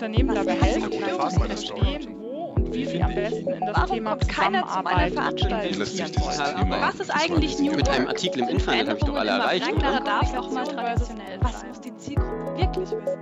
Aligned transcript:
Unternehmen 0.00 0.34
dabei 0.34 0.54
helfen, 0.54 0.92
zu 0.92 1.40
verstehen, 1.40 2.16
wo 2.18 2.54
und 2.56 2.72
wie 2.72 2.86
sie 2.86 3.02
am 3.02 3.14
besten 3.14 3.50
in 3.50 3.60
das 3.60 3.76
Warum 3.76 3.96
Thema 3.96 4.18
Zusammenarbeit 4.18 5.12
Veranstaltung? 5.12 5.72
investieren 5.74 6.12
wollen. 6.16 6.70
Was 6.70 7.00
ist 7.00 7.10
eigentlich 7.10 7.58
New 7.58 7.72
Mit 7.72 7.86
einem? 7.86 8.08
Artikel 8.08 8.42
im 8.44 8.48
Internet 8.48 8.88
habe 8.88 8.98
ich 8.98 9.04
doch 9.04 9.14
alle 9.14 9.30
erreicht, 9.30 9.70
oder? 9.70 10.00
darf 10.00 10.34
auch 10.34 10.50
mal 10.52 10.66
traditionell 10.66 11.38
Was 11.42 11.66
muss 11.66 11.80
die 11.82 11.94
Zielgruppe 11.98 12.56
wirklich 12.56 12.90
wissen? 12.90 13.20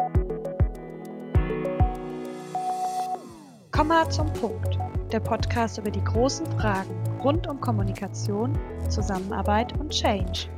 Komma 3.72 4.08
zum 4.08 4.32
Punkt. 4.34 4.78
Der 5.10 5.18
Podcast 5.18 5.78
über 5.78 5.90
die 5.90 6.04
großen 6.04 6.46
Fragen 6.60 6.94
rund 7.24 7.48
um 7.48 7.60
Kommunikation, 7.60 8.56
Zusammenarbeit 8.88 9.76
und 9.80 9.90
Change. 9.90 10.48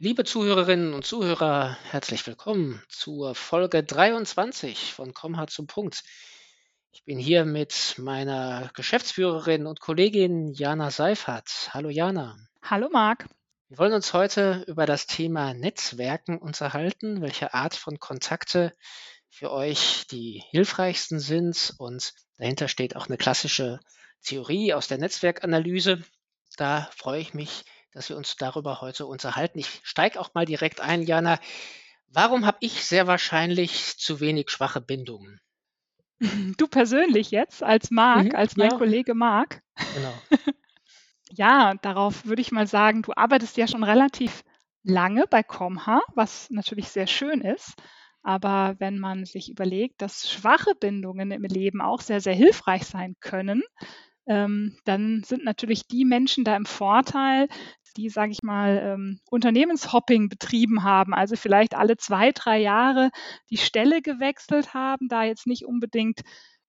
Liebe 0.00 0.22
Zuhörerinnen 0.22 0.94
und 0.94 1.04
Zuhörer, 1.04 1.76
herzlich 1.90 2.24
willkommen 2.24 2.80
zur 2.88 3.34
Folge 3.34 3.82
23 3.82 4.94
von 4.94 5.12
Komm 5.12 5.36
hart 5.36 5.50
zum 5.50 5.66
Punkt. 5.66 6.04
Ich 6.92 7.02
bin 7.02 7.18
hier 7.18 7.44
mit 7.44 7.96
meiner 7.98 8.70
Geschäftsführerin 8.74 9.66
und 9.66 9.80
Kollegin 9.80 10.52
Jana 10.52 10.92
Seifert. 10.92 11.70
Hallo 11.74 11.88
Jana. 11.88 12.36
Hallo 12.62 12.88
Marc. 12.92 13.26
Wir 13.66 13.78
wollen 13.78 13.92
uns 13.92 14.12
heute 14.12 14.62
über 14.68 14.86
das 14.86 15.08
Thema 15.08 15.52
Netzwerken 15.52 16.38
unterhalten, 16.38 17.20
welche 17.20 17.52
Art 17.52 17.74
von 17.74 17.98
Kontakte 17.98 18.72
für 19.28 19.50
euch 19.50 20.06
die 20.12 20.44
hilfreichsten 20.50 21.18
sind. 21.18 21.74
Und 21.78 22.14
dahinter 22.36 22.68
steht 22.68 22.94
auch 22.94 23.08
eine 23.08 23.16
klassische 23.16 23.80
Theorie 24.22 24.74
aus 24.74 24.86
der 24.86 24.98
Netzwerkanalyse. 24.98 26.04
Da 26.56 26.88
freue 26.94 27.20
ich 27.20 27.34
mich, 27.34 27.64
dass 27.92 28.08
wir 28.08 28.16
uns 28.16 28.36
darüber 28.36 28.80
heute 28.80 29.06
unterhalten. 29.06 29.58
Ich 29.58 29.80
steige 29.84 30.20
auch 30.20 30.34
mal 30.34 30.44
direkt 30.46 30.80
ein, 30.80 31.02
Jana. 31.02 31.40
Warum 32.08 32.46
habe 32.46 32.58
ich 32.60 32.84
sehr 32.84 33.06
wahrscheinlich 33.06 33.98
zu 33.98 34.20
wenig 34.20 34.50
schwache 34.50 34.80
Bindungen? 34.80 35.40
Du 36.56 36.66
persönlich 36.68 37.30
jetzt 37.30 37.62
als 37.62 37.90
Marc, 37.90 38.26
Mhm, 38.26 38.34
als 38.34 38.56
mein 38.56 38.70
ja. 38.70 38.76
Kollege 38.76 39.14
Marc. 39.14 39.62
Genau. 39.92 40.22
Ja, 41.30 41.74
darauf 41.82 42.24
würde 42.26 42.42
ich 42.42 42.52
mal 42.52 42.66
sagen, 42.66 43.02
du 43.02 43.12
arbeitest 43.14 43.56
ja 43.56 43.66
schon 43.66 43.84
relativ 43.84 44.44
lange 44.82 45.24
bei 45.28 45.42
Comha, 45.42 46.00
was 46.14 46.48
natürlich 46.50 46.88
sehr 46.88 47.06
schön 47.06 47.40
ist. 47.40 47.74
Aber 48.22 48.76
wenn 48.78 48.98
man 48.98 49.24
sich 49.24 49.50
überlegt, 49.50 50.02
dass 50.02 50.30
schwache 50.30 50.74
Bindungen 50.74 51.30
im 51.30 51.42
Leben 51.44 51.80
auch 51.80 52.00
sehr, 52.00 52.20
sehr 52.20 52.34
hilfreich 52.34 52.84
sein 52.84 53.14
können, 53.20 53.62
ähm, 54.26 54.76
dann 54.84 55.22
sind 55.24 55.44
natürlich 55.44 55.86
die 55.86 56.04
Menschen 56.04 56.44
da 56.44 56.56
im 56.56 56.66
Vorteil, 56.66 57.48
die, 57.96 58.08
sage 58.08 58.32
ich 58.32 58.42
mal, 58.42 58.78
ähm, 58.82 59.20
Unternehmenshopping 59.30 60.28
betrieben 60.28 60.82
haben, 60.84 61.14
also 61.14 61.36
vielleicht 61.36 61.74
alle 61.74 61.96
zwei, 61.96 62.32
drei 62.32 62.58
Jahre 62.58 63.10
die 63.50 63.56
Stelle 63.56 64.02
gewechselt 64.02 64.74
haben, 64.74 65.08
da 65.08 65.24
jetzt 65.24 65.46
nicht 65.46 65.64
unbedingt 65.64 66.20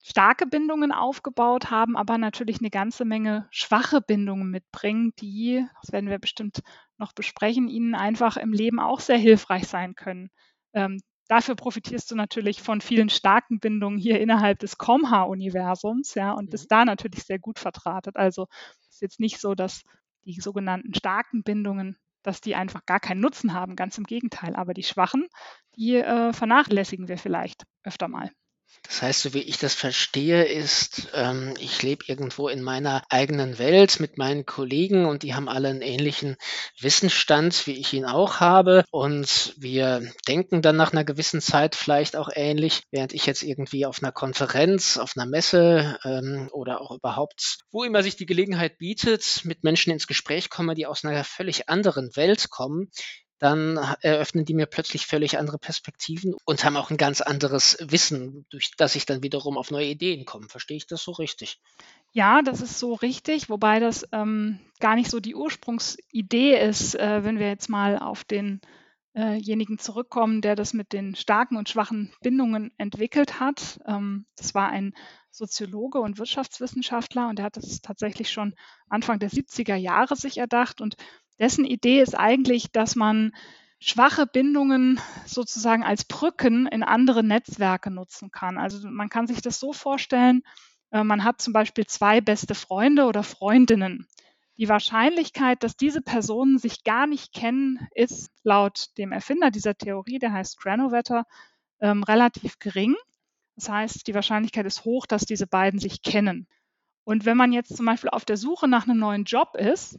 starke 0.02 0.48
Bindungen 0.48 0.92
aufgebaut 0.92 1.72
haben, 1.72 1.98
aber 1.98 2.18
natürlich 2.18 2.60
eine 2.60 2.70
ganze 2.70 3.06
Menge 3.06 3.48
schwache 3.52 4.02
Bindungen 4.02 4.50
mitbringen, 4.50 5.14
die, 5.20 5.66
das 5.82 5.92
werden 5.92 6.10
wir 6.10 6.20
bestimmt 6.20 6.62
noch 6.98 7.14
besprechen, 7.14 7.68
ihnen 7.68 7.96
einfach 7.96 8.38
im 8.38 8.54
Leben 8.54 8.80
auch 8.80 9.00
sehr 9.00 9.18
hilfreich 9.18 9.68
sein 9.68 9.96
können. 9.96 10.30
Ähm, 10.74 11.00
dafür 11.28 11.56
profitierst 11.56 12.12
du 12.12 12.16
natürlich 12.16 12.62
von 12.62 12.82
vielen 12.82 13.10
starken 13.10 13.60
Bindungen 13.60 14.00
hier 14.00 14.20
innerhalb 14.20 14.60
des 14.60 14.78
Comha-Universums, 14.78 16.16
ja, 16.16 16.32
und 16.32 16.50
bist 16.50 16.72
da 16.72 16.86
natürlich 16.86 17.24
sehr 17.24 17.40
gut 17.40 17.60
vertratet. 17.60 18.16
Also 18.16 18.48
es 18.82 18.96
ist 18.96 19.02
jetzt 19.02 19.20
nicht 19.20 19.40
so, 19.40 19.54
dass 19.54 19.84
die 20.26 20.40
sogenannten 20.40 20.94
starken 20.94 21.44
Bindungen, 21.44 21.98
dass 22.24 22.42
die 22.42 22.56
einfach 22.56 22.86
gar 22.86 23.00
keinen 23.00 23.22
Nutzen 23.22 23.54
haben, 23.54 23.76
ganz 23.76 23.98
im 23.98 24.04
Gegenteil. 24.04 24.56
Aber 24.56 24.74
die 24.74 24.84
schwachen, 24.84 25.28
die 25.76 25.96
äh, 25.96 26.34
vernachlässigen 26.34 27.08
wir 27.08 27.18
vielleicht 27.18 27.66
öfter 27.84 28.08
mal. 28.08 28.32
Das 28.84 29.02
heißt, 29.02 29.22
so 29.22 29.34
wie 29.34 29.42
ich 29.42 29.58
das 29.58 29.74
verstehe, 29.74 30.44
ist, 30.46 31.10
ähm, 31.14 31.54
ich 31.60 31.84
lebe 31.84 32.06
irgendwo 32.08 32.48
in 32.48 32.62
meiner 32.62 33.04
eigenen 33.10 33.60
Welt 33.60 34.00
mit 34.00 34.18
meinen 34.18 34.46
Kollegen 34.46 35.06
und 35.06 35.24
die 35.24 35.36
haben 35.36 35.48
alle 35.48 35.70
einen 35.70 35.82
ähnlichen 35.82 36.38
Wissensstand, 36.80 37.68
wie 37.68 37.80
ich 37.80 37.94
ihn 37.94 38.06
auch 38.06 38.40
habe. 38.40 38.84
Und 38.92 39.54
wir 39.58 40.12
denken 40.28 40.62
dann 40.62 40.76
nach 40.76 40.92
einer 40.92 41.04
gewissen 41.04 41.42
Zeit 41.42 41.76
vielleicht 41.76 42.16
auch 42.16 42.30
ähnlich, 42.34 42.84
während 42.92 43.14
ich 43.14 43.26
jetzt 43.26 43.44
irgendwie 43.44 43.86
auf 43.86 44.02
einer 44.02 44.12
Konferenz, 44.12 44.98
auf 44.98 45.14
einer 45.16 45.26
Messe 45.28 46.00
ähm, 46.04 46.50
oder 46.52 46.82
auch 46.82 46.92
überhaupt, 46.92 47.60
wo 47.72 47.84
immer 47.84 48.02
sich 48.02 48.16
die 48.16 48.26
Gelegenheit 48.26 48.78
bietet, 48.78 49.42
mit 49.44 49.64
Menschen 49.64 49.94
ins 49.94 50.08
Gespräch 50.08 50.50
komme, 50.50 50.74
die 50.74 50.88
aus 50.88 51.06
einer 51.06 51.24
völlig 51.24 51.70
anderen 51.70 52.16
Welt 52.16 52.50
kommen, 52.50 52.90
dann 53.40 53.78
eröffnen 54.02 54.46
die 54.46 54.54
mir 54.54 54.66
plötzlich 54.66 55.08
völlig 55.08 55.38
andere 55.40 55.58
Perspektiven 55.58 56.36
und 56.46 56.64
haben 56.66 56.76
auch 56.76 56.92
ein 56.92 56.98
ganz 56.98 57.22
anderes 57.22 57.78
Wissen, 57.80 58.46
durch 58.50 58.72
das 58.78 58.96
ich 58.96 59.06
dann 59.06 59.24
wiederum 59.24 59.58
auf 59.58 59.72
neue 59.72 59.88
Ideen 59.88 60.26
komme. 60.26 60.50
Verstehe 60.50 60.78
ich 60.78 60.88
das 60.88 61.04
so 61.04 61.12
richtig? 61.12 61.60
Ja, 62.12 62.42
das 62.42 62.62
ist 62.62 62.80
so 62.80 62.94
richtig, 62.96 63.50
wobei 63.50 63.80
das 63.80 64.06
ähm, 64.12 64.60
gar 64.80 64.96
nicht 64.96 65.10
so 65.10 65.22
die 65.22 65.36
Ursprungsidee 65.36 66.60
ist, 66.60 66.96
äh, 66.96 67.24
wenn 67.24 67.40
wir 67.40 67.48
jetzt 67.48 67.70
mal 67.70 67.98
auf 67.98 68.26
denjenigen 68.26 69.78
zurückkommen, 69.78 70.42
der 70.42 70.56
das 70.56 70.74
mit 70.74 70.92
den 70.92 71.16
starken 71.16 71.56
und 71.56 71.70
schwachen 71.70 72.12
Bindungen 72.22 72.72
entwickelt 72.78 73.40
hat. 73.40 73.80
Ähm, 73.88 74.26
das 74.36 74.54
war 74.54 74.70
ein 74.70 74.94
Soziologe 75.32 76.00
und 76.00 76.18
Wirtschaftswissenschaftler 76.18 77.30
und 77.30 77.38
der 77.38 77.46
hat 77.46 77.56
das 77.56 77.82
tatsächlich 77.82 78.32
schon 78.32 78.54
Anfang 78.90 79.20
der 79.20 79.30
70er 79.30 79.76
Jahre 79.76 80.18
sich 80.18 80.40
erdacht 80.40 80.82
und 80.82 80.96
dessen 81.40 81.66
Idee 81.66 82.02
ist 82.02 82.18
eigentlich, 82.18 82.72
dass 82.72 82.96
man 82.96 83.32
schwache 83.80 84.28
Bindungen 84.28 85.00
sozusagen 85.26 85.84
als 85.84 86.04
Brücken 86.04 86.68
in 86.68 86.84
andere 86.84 87.24
Netzwerke 87.24 87.92
nutzen 87.92 88.30
kann. 88.32 88.58
Also 88.58 88.88
man 88.90 89.10
kann 89.10 89.28
sich 89.28 89.42
das 89.42 89.60
so 89.60 89.72
vorstellen, 89.72 90.44
äh, 90.92 91.04
man 91.04 91.24
hat 91.24 91.42
zum 91.42 91.54
Beispiel 91.54 91.86
zwei 91.86 92.22
beste 92.22 92.56
Freunde 92.56 93.06
oder 93.06 93.24
Freundinnen. 93.24 94.06
Die 94.58 94.68
Wahrscheinlichkeit, 94.68 95.64
dass 95.64 95.78
diese 95.78 96.02
Personen 96.02 96.58
sich 96.58 96.84
gar 96.84 97.08
nicht 97.08 97.32
kennen, 97.32 97.88
ist 97.96 98.30
laut 98.44 98.88
dem 98.98 99.14
Erfinder 99.14 99.52
dieser 99.52 99.76
Theorie, 99.76 100.20
der 100.20 100.34
heißt 100.34 100.60
Granovetter, 100.60 101.26
ähm, 101.80 102.04
relativ 102.04 102.60
gering. 102.60 102.96
Das 103.56 103.70
heißt, 103.70 104.08
die 104.08 104.14
Wahrscheinlichkeit 104.14 104.66
ist 104.66 104.84
hoch, 104.84 105.06
dass 105.06 105.26
diese 105.26 105.48
beiden 105.48 105.80
sich 105.80 106.02
kennen. 106.02 106.48
Und 107.06 107.26
wenn 107.26 107.38
man 107.38 107.54
jetzt 107.54 107.76
zum 107.76 107.86
Beispiel 107.86 108.10
auf 108.10 108.26
der 108.26 108.36
Suche 108.36 108.68
nach 108.68 108.86
einem 108.86 109.00
neuen 109.00 109.24
Job 109.24 109.56
ist, 109.56 109.98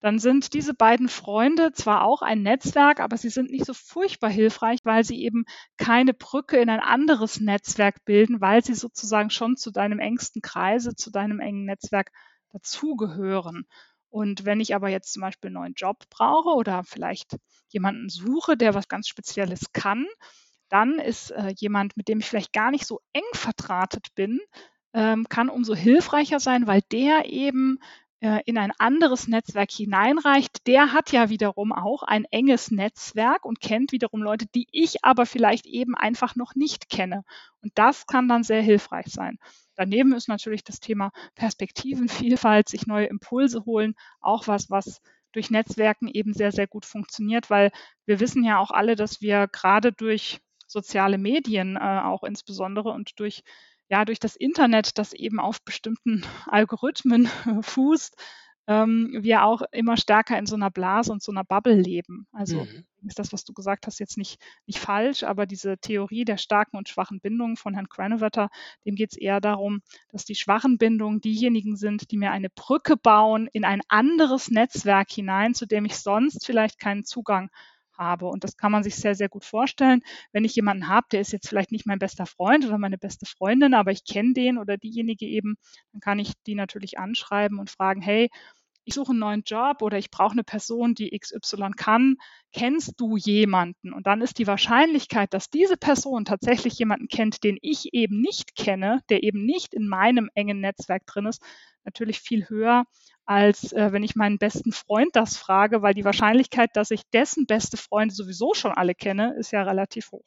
dann 0.00 0.18
sind 0.18 0.54
diese 0.54 0.74
beiden 0.74 1.08
Freunde 1.08 1.72
zwar 1.72 2.04
auch 2.04 2.22
ein 2.22 2.42
Netzwerk, 2.42 3.00
aber 3.00 3.16
sie 3.18 3.28
sind 3.28 3.50
nicht 3.50 3.66
so 3.66 3.74
furchtbar 3.74 4.30
hilfreich, 4.30 4.80
weil 4.84 5.04
sie 5.04 5.22
eben 5.22 5.44
keine 5.76 6.14
Brücke 6.14 6.56
in 6.56 6.70
ein 6.70 6.80
anderes 6.80 7.40
Netzwerk 7.40 8.04
bilden, 8.04 8.40
weil 8.40 8.64
sie 8.64 8.74
sozusagen 8.74 9.30
schon 9.30 9.56
zu 9.56 9.70
deinem 9.70 9.98
engsten 9.98 10.40
Kreise, 10.40 10.94
zu 10.94 11.10
deinem 11.10 11.40
engen 11.40 11.66
Netzwerk 11.66 12.10
dazugehören. 12.52 13.66
Und 14.08 14.44
wenn 14.44 14.60
ich 14.60 14.74
aber 14.74 14.88
jetzt 14.88 15.12
zum 15.12 15.20
Beispiel 15.20 15.48
einen 15.48 15.54
neuen 15.54 15.74
Job 15.74 16.04
brauche 16.08 16.50
oder 16.56 16.82
vielleicht 16.82 17.36
jemanden 17.68 18.08
suche, 18.08 18.56
der 18.56 18.74
was 18.74 18.88
ganz 18.88 19.06
Spezielles 19.06 19.72
kann, 19.72 20.06
dann 20.68 20.98
ist 20.98 21.30
äh, 21.32 21.52
jemand, 21.56 21.96
mit 21.96 22.08
dem 22.08 22.20
ich 22.20 22.26
vielleicht 22.26 22.52
gar 22.52 22.70
nicht 22.70 22.86
so 22.86 23.00
eng 23.12 23.22
vertratet 23.34 24.08
bin, 24.14 24.40
ähm, 24.94 25.26
kann 25.28 25.48
umso 25.48 25.74
hilfreicher 25.74 26.40
sein, 26.40 26.66
weil 26.66 26.82
der 26.90 27.26
eben 27.26 27.78
in 28.20 28.58
ein 28.58 28.72
anderes 28.78 29.28
Netzwerk 29.28 29.70
hineinreicht, 29.70 30.66
der 30.66 30.92
hat 30.92 31.10
ja 31.10 31.30
wiederum 31.30 31.72
auch 31.72 32.02
ein 32.02 32.26
enges 32.30 32.70
Netzwerk 32.70 33.46
und 33.46 33.60
kennt 33.60 33.92
wiederum 33.92 34.22
Leute, 34.22 34.46
die 34.54 34.68
ich 34.72 35.04
aber 35.04 35.24
vielleicht 35.24 35.64
eben 35.64 35.94
einfach 35.94 36.36
noch 36.36 36.54
nicht 36.54 36.90
kenne. 36.90 37.24
Und 37.62 37.72
das 37.76 38.06
kann 38.06 38.28
dann 38.28 38.42
sehr 38.42 38.60
hilfreich 38.60 39.06
sein. 39.06 39.38
Daneben 39.74 40.12
ist 40.12 40.28
natürlich 40.28 40.62
das 40.62 40.80
Thema 40.80 41.12
Perspektivenvielfalt, 41.34 42.68
sich 42.68 42.86
neue 42.86 43.06
Impulse 43.06 43.64
holen, 43.64 43.94
auch 44.20 44.46
was, 44.46 44.68
was 44.68 45.00
durch 45.32 45.50
Netzwerken 45.50 46.08
eben 46.08 46.34
sehr, 46.34 46.52
sehr 46.52 46.66
gut 46.66 46.84
funktioniert, 46.84 47.48
weil 47.48 47.72
wir 48.04 48.20
wissen 48.20 48.44
ja 48.44 48.58
auch 48.58 48.70
alle, 48.70 48.96
dass 48.96 49.22
wir 49.22 49.48
gerade 49.48 49.92
durch 49.92 50.40
soziale 50.66 51.16
Medien 51.18 51.76
äh, 51.76 52.00
auch 52.02 52.22
insbesondere 52.22 52.90
und 52.90 53.18
durch 53.18 53.42
ja, 53.90 54.04
durch 54.04 54.20
das 54.20 54.36
Internet, 54.36 54.98
das 54.98 55.12
eben 55.12 55.40
auf 55.40 55.62
bestimmten 55.64 56.22
Algorithmen 56.46 57.26
fußt, 57.62 58.16
ähm, 58.66 59.18
wir 59.20 59.44
auch 59.44 59.62
immer 59.72 59.96
stärker 59.96 60.38
in 60.38 60.46
so 60.46 60.54
einer 60.56 60.70
Blase 60.70 61.12
und 61.12 61.22
so 61.22 61.32
einer 61.32 61.44
Bubble 61.44 61.74
leben. 61.74 62.26
Also 62.32 62.68
Mhm. 62.68 62.84
ist 63.06 63.18
das, 63.18 63.32
was 63.32 63.44
du 63.44 63.54
gesagt 63.54 63.86
hast, 63.86 63.98
jetzt 63.98 64.18
nicht, 64.18 64.40
nicht 64.66 64.78
falsch, 64.78 65.22
aber 65.22 65.46
diese 65.46 65.78
Theorie 65.78 66.26
der 66.26 66.36
starken 66.36 66.76
und 66.76 66.88
schwachen 66.88 67.20
Bindungen 67.20 67.56
von 67.56 67.72
Herrn 67.72 67.86
Granovetter, 67.88 68.50
dem 68.84 68.94
geht 68.94 69.12
es 69.12 69.18
eher 69.18 69.40
darum, 69.40 69.80
dass 70.10 70.26
die 70.26 70.34
schwachen 70.34 70.76
Bindungen 70.76 71.20
diejenigen 71.22 71.76
sind, 71.76 72.10
die 72.10 72.18
mir 72.18 72.30
eine 72.30 72.50
Brücke 72.50 72.96
bauen 72.98 73.48
in 73.52 73.64
ein 73.64 73.80
anderes 73.88 74.50
Netzwerk 74.50 75.10
hinein, 75.10 75.54
zu 75.54 75.66
dem 75.66 75.86
ich 75.86 75.96
sonst 75.96 76.44
vielleicht 76.44 76.78
keinen 76.78 77.04
Zugang 77.04 77.44
habe. 77.44 77.52
Und 78.00 78.44
das 78.44 78.56
kann 78.56 78.72
man 78.72 78.82
sich 78.82 78.96
sehr, 78.96 79.14
sehr 79.14 79.28
gut 79.28 79.44
vorstellen. 79.44 80.00
Wenn 80.32 80.44
ich 80.44 80.56
jemanden 80.56 80.88
habe, 80.88 81.06
der 81.12 81.20
ist 81.20 81.32
jetzt 81.32 81.48
vielleicht 81.48 81.72
nicht 81.72 81.86
mein 81.86 81.98
bester 81.98 82.26
Freund 82.26 82.64
oder 82.66 82.78
meine 82.78 82.98
beste 82.98 83.26
Freundin, 83.26 83.74
aber 83.74 83.92
ich 83.92 84.04
kenne 84.04 84.32
den 84.32 84.58
oder 84.58 84.76
diejenige 84.78 85.26
eben, 85.26 85.56
dann 85.92 86.00
kann 86.00 86.18
ich 86.18 86.32
die 86.46 86.54
natürlich 86.54 86.98
anschreiben 86.98 87.58
und 87.58 87.70
fragen, 87.70 88.00
hey, 88.00 88.30
ich 88.84 88.94
suche 88.94 89.10
einen 89.10 89.20
neuen 89.20 89.42
Job 89.44 89.82
oder 89.82 89.98
ich 89.98 90.10
brauche 90.10 90.32
eine 90.32 90.44
Person, 90.44 90.94
die 90.94 91.14
XY 91.16 91.72
kann, 91.76 92.16
kennst 92.52 92.94
du 93.00 93.16
jemanden? 93.16 93.92
Und 93.92 94.06
dann 94.06 94.22
ist 94.22 94.38
die 94.38 94.46
Wahrscheinlichkeit, 94.46 95.32
dass 95.34 95.50
diese 95.50 95.76
Person 95.76 96.24
tatsächlich 96.24 96.78
jemanden 96.78 97.08
kennt, 97.08 97.44
den 97.44 97.58
ich 97.60 97.92
eben 97.92 98.20
nicht 98.20 98.56
kenne, 98.56 99.00
der 99.10 99.22
eben 99.22 99.44
nicht 99.44 99.74
in 99.74 99.86
meinem 99.86 100.30
engen 100.34 100.60
Netzwerk 100.60 101.06
drin 101.06 101.26
ist, 101.26 101.42
natürlich 101.84 102.20
viel 102.20 102.48
höher, 102.48 102.84
als 103.30 103.72
äh, 103.72 103.92
wenn 103.92 104.02
ich 104.02 104.16
meinen 104.16 104.38
besten 104.38 104.72
Freund 104.72 105.14
das 105.14 105.36
frage, 105.36 105.82
weil 105.82 105.94
die 105.94 106.04
Wahrscheinlichkeit, 106.04 106.70
dass 106.74 106.90
ich 106.90 107.02
dessen 107.12 107.46
beste 107.46 107.76
Freunde 107.76 108.12
sowieso 108.12 108.54
schon 108.54 108.72
alle 108.72 108.92
kenne, 108.92 109.36
ist 109.38 109.52
ja 109.52 109.62
relativ 109.62 110.10
hoch. 110.10 110.26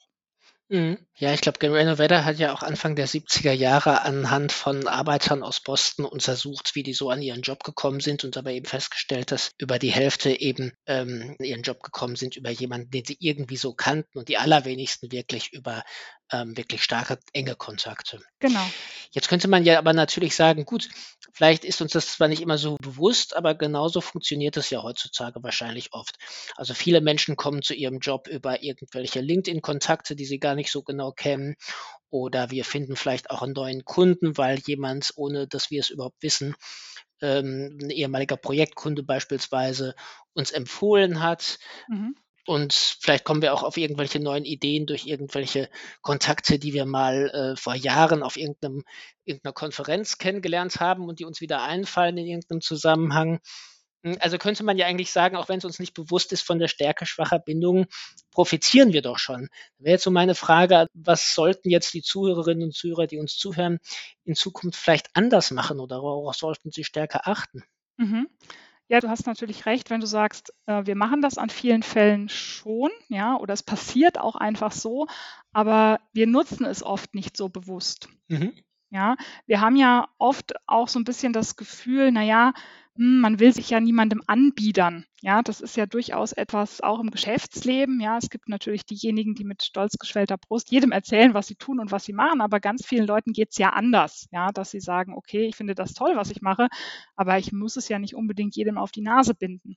Mhm. 0.69 0.97
Ja, 1.17 1.33
ich 1.33 1.41
glaube, 1.41 1.59
Gary 1.59 1.79
Renovator 1.79 2.23
hat 2.23 2.39
ja 2.39 2.53
auch 2.53 2.63
Anfang 2.63 2.95
der 2.95 3.09
70er 3.09 3.51
Jahre 3.51 4.03
anhand 4.03 4.53
von 4.53 4.88
Arbeitern 4.88 5.44
aus 5.44 5.59
Boston 5.59 6.05
untersucht, 6.05 6.75
wie 6.75 6.83
die 6.83 6.94
so 6.94 7.09
an 7.09 7.21
ihren 7.21 7.41
Job 7.41 7.65
gekommen 7.65 8.00
sind 8.00 8.23
und 8.23 8.38
dabei 8.38 8.53
eben 8.53 8.65
festgestellt, 8.65 9.31
dass 9.31 9.51
über 9.57 9.79
die 9.79 9.91
Hälfte 9.91 10.39
eben 10.39 10.71
ähm, 10.88 11.35
ihren 11.39 11.63
Job 11.63 11.83
gekommen 11.83 12.15
sind 12.15 12.38
über 12.38 12.51
jemanden, 12.51 12.89
den 12.89 13.03
sie 13.03 13.17
irgendwie 13.19 13.57
so 13.57 13.73
kannten 13.73 14.17
und 14.17 14.29
die 14.29 14.38
allerwenigsten 14.38 15.11
wirklich 15.11 15.51
über 15.51 15.83
ähm, 16.31 16.55
wirklich 16.57 16.83
starke, 16.83 17.19
enge 17.33 17.55
Kontakte. 17.55 18.21
Genau. 18.39 18.65
Jetzt 19.11 19.29
könnte 19.29 19.47
man 19.47 19.63
ja 19.63 19.77
aber 19.77 19.93
natürlich 19.93 20.35
sagen, 20.35 20.65
gut, 20.65 20.89
vielleicht 21.33 21.65
ist 21.65 21.81
uns 21.81 21.91
das 21.91 22.13
zwar 22.13 22.27
nicht 22.27 22.41
immer 22.41 22.57
so 22.57 22.77
bewusst, 22.77 23.35
aber 23.35 23.55
genauso 23.55 24.01
funktioniert 24.01 24.57
es 24.57 24.69
ja 24.69 24.81
heutzutage 24.81 25.43
wahrscheinlich 25.43 25.93
oft. 25.93 26.17
Also 26.55 26.73
viele 26.73 27.01
Menschen 27.01 27.35
kommen 27.35 27.61
zu 27.61 27.73
ihrem 27.73 27.99
Job 27.99 28.27
über 28.27 28.63
irgendwelche 28.63 29.21
LinkedIn-Kontakte, 29.21 30.15
die 30.15 30.25
sie 30.25 30.39
gar 30.39 30.55
nicht 30.55 30.71
so 30.71 30.81
genau 30.81 31.11
kennen. 31.11 31.55
Oder 32.09 32.51
wir 32.51 32.65
finden 32.65 32.95
vielleicht 32.95 33.29
auch 33.29 33.41
einen 33.41 33.53
neuen 33.53 33.85
Kunden, 33.85 34.37
weil 34.37 34.59
jemand, 34.59 35.11
ohne 35.15 35.47
dass 35.47 35.71
wir 35.71 35.79
es 35.79 35.89
überhaupt 35.89 36.21
wissen, 36.21 36.55
ähm, 37.21 37.77
ein 37.81 37.89
ehemaliger 37.89 38.37
Projektkunde 38.37 39.03
beispielsweise 39.03 39.95
uns 40.33 40.51
empfohlen 40.51 41.21
hat. 41.21 41.57
Mhm. 41.87 42.15
Und 42.45 42.73
vielleicht 42.73 43.23
kommen 43.23 43.41
wir 43.41 43.53
auch 43.53 43.63
auf 43.63 43.77
irgendwelche 43.77 44.19
neuen 44.19 44.43
Ideen 44.43 44.85
durch 44.85 45.05
irgendwelche 45.05 45.69
Kontakte, 46.01 46.59
die 46.59 46.73
wir 46.73 46.85
mal 46.85 47.29
äh, 47.29 47.55
vor 47.55 47.73
Jahren 47.73 48.21
auf 48.21 48.35
irgendeinem, 48.35 48.83
irgendeiner 49.23 49.53
Konferenz 49.53 50.17
kennengelernt 50.17 50.81
haben 50.81 51.07
und 51.07 51.19
die 51.19 51.25
uns 51.25 51.39
wieder 51.39 51.63
einfallen 51.63 52.17
in 52.17 52.27
irgendeinem 52.27 52.61
Zusammenhang. 52.61 53.39
Hm, 54.03 54.17
also 54.19 54.37
könnte 54.37 54.63
man 54.63 54.77
ja 54.77 54.85
eigentlich 54.85 55.11
sagen, 55.11 55.37
auch 55.37 55.47
wenn 55.47 55.59
es 55.59 55.65
uns 55.65 55.79
nicht 55.79 55.93
bewusst 55.93 56.33
ist 56.33 56.41
von 56.41 56.59
der 56.59 56.67
Stärke 56.67 57.05
schwacher 57.05 57.39
Bindungen, 57.39 57.85
profitieren 58.31 58.91
wir 58.91 59.01
doch 59.01 59.17
schon. 59.17 59.47
Wäre 59.77 59.93
jetzt 59.93 60.03
so 60.03 60.11
meine 60.11 60.35
Frage, 60.35 60.87
was 60.93 61.33
sollten 61.33 61.69
jetzt 61.69 61.93
die 61.93 62.01
Zuhörerinnen 62.01 62.65
und 62.65 62.75
Zuhörer, 62.75 63.07
die 63.07 63.19
uns 63.19 63.37
zuhören, 63.37 63.79
in 64.25 64.35
Zukunft 64.35 64.79
vielleicht 64.79 65.07
anders 65.13 65.51
machen 65.51 65.79
oder 65.79 66.01
worauf 66.01 66.35
sollten 66.35 66.71
sie 66.71 66.83
stärker 66.83 67.27
achten? 67.27 67.63
Mhm. 67.97 68.27
Ja, 68.89 69.00
du 69.00 69.09
hast 69.09 69.25
natürlich 69.25 69.65
recht, 69.65 69.89
wenn 69.89 70.01
du 70.01 70.07
sagst, 70.07 70.53
äh, 70.65 70.85
wir 70.85 70.95
machen 70.95 71.21
das 71.21 71.38
an 71.38 71.50
vielen 71.50 71.83
Fällen 71.83 72.30
schon, 72.30 72.91
ja, 73.07 73.38
oder 73.38 73.53
es 73.53 73.63
passiert 73.63 74.19
auch 74.19 74.35
einfach 74.35 74.71
so, 74.71 75.07
aber 75.51 76.00
wir 76.13 76.27
nutzen 76.27 76.65
es 76.65 76.83
oft 76.83 77.15
nicht 77.15 77.38
so 77.38 77.50
bewusst. 77.50 78.09
Mhm. 78.27 78.53
Ja, 78.89 79.15
wir 79.47 79.59
haben 79.62 79.75
ja 79.75 80.07
oft 80.19 80.53
auch 80.68 80.88
so 80.88 81.00
ein 81.00 81.06
bisschen 81.06 81.33
das 81.33 81.56
Gefühl, 81.56 82.12
naja, 82.12 82.53
man 82.95 83.39
will 83.39 83.51
sich 83.53 83.71
ja 83.71 83.79
niemandem 83.79 84.21
anbiedern. 84.27 85.05
Ja, 85.21 85.41
das 85.41 85.61
ist 85.61 85.75
ja 85.77 85.87
durchaus 85.87 86.31
etwas 86.31 86.81
auch 86.81 86.99
im 86.99 87.09
Geschäftsleben. 87.09 87.99
Ja, 87.99 88.17
es 88.17 88.29
gibt 88.29 88.49
natürlich 88.49 88.85
diejenigen, 88.85 89.33
die 89.33 89.45
mit 89.45 89.63
stolz 89.63 89.97
geschwellter 89.97 90.37
Brust 90.37 90.69
jedem 90.69 90.91
erzählen, 90.91 91.33
was 91.33 91.47
sie 91.47 91.55
tun 91.55 91.79
und 91.79 91.91
was 91.91 92.03
sie 92.05 92.13
machen, 92.13 92.41
aber 92.41 92.59
ganz 92.59 92.85
vielen 92.85 93.07
Leuten 93.07 93.33
geht 93.33 93.49
es 93.51 93.57
ja 93.57 93.69
anders. 93.69 94.27
Ja, 94.31 94.51
dass 94.51 94.69
sie 94.71 94.79
sagen, 94.79 95.15
okay, 95.15 95.47
ich 95.47 95.55
finde 95.55 95.73
das 95.73 95.93
toll, 95.93 96.15
was 96.15 96.29
ich 96.29 96.41
mache, 96.41 96.67
aber 97.15 97.39
ich 97.39 97.51
muss 97.51 97.77
es 97.77 97.89
ja 97.89 97.97
nicht 97.97 98.15
unbedingt 98.15 98.55
jedem 98.55 98.77
auf 98.77 98.91
die 98.91 99.01
Nase 99.01 99.33
binden. 99.33 99.75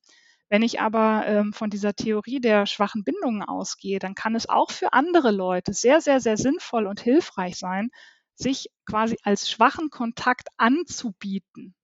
Wenn 0.50 0.62
ich 0.62 0.80
aber 0.80 1.24
ähm, 1.26 1.52
von 1.54 1.70
dieser 1.70 1.94
Theorie 1.94 2.40
der 2.40 2.66
schwachen 2.66 3.02
Bindungen 3.02 3.42
ausgehe, 3.42 3.98
dann 3.98 4.14
kann 4.14 4.34
es 4.34 4.48
auch 4.48 4.70
für 4.70 4.92
andere 4.92 5.30
Leute 5.30 5.72
sehr, 5.72 6.00
sehr, 6.02 6.20
sehr 6.20 6.36
sinnvoll 6.36 6.86
und 6.86 7.00
hilfreich 7.00 7.56
sein, 7.56 7.88
sich 8.34 8.68
quasi 8.84 9.16
als 9.22 9.50
schwachen 9.50 9.90
Kontakt 9.90 10.48
anzubieten 10.58 11.74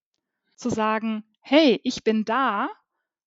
zu 0.62 0.70
sagen, 0.70 1.24
hey, 1.40 1.80
ich 1.84 2.04
bin 2.04 2.24
da 2.24 2.68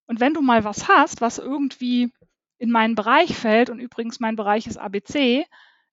und 0.08 0.20
wenn 0.20 0.34
du 0.34 0.42
mal 0.42 0.64
was 0.64 0.88
hast, 0.88 1.22
was 1.22 1.38
irgendwie 1.38 2.12
in 2.58 2.72
meinen 2.72 2.96
Bereich 2.96 3.36
fällt, 3.36 3.70
und 3.70 3.80
übrigens 3.80 4.20
mein 4.20 4.36
Bereich 4.36 4.68
ist 4.68 4.78
ABC, 4.78 5.46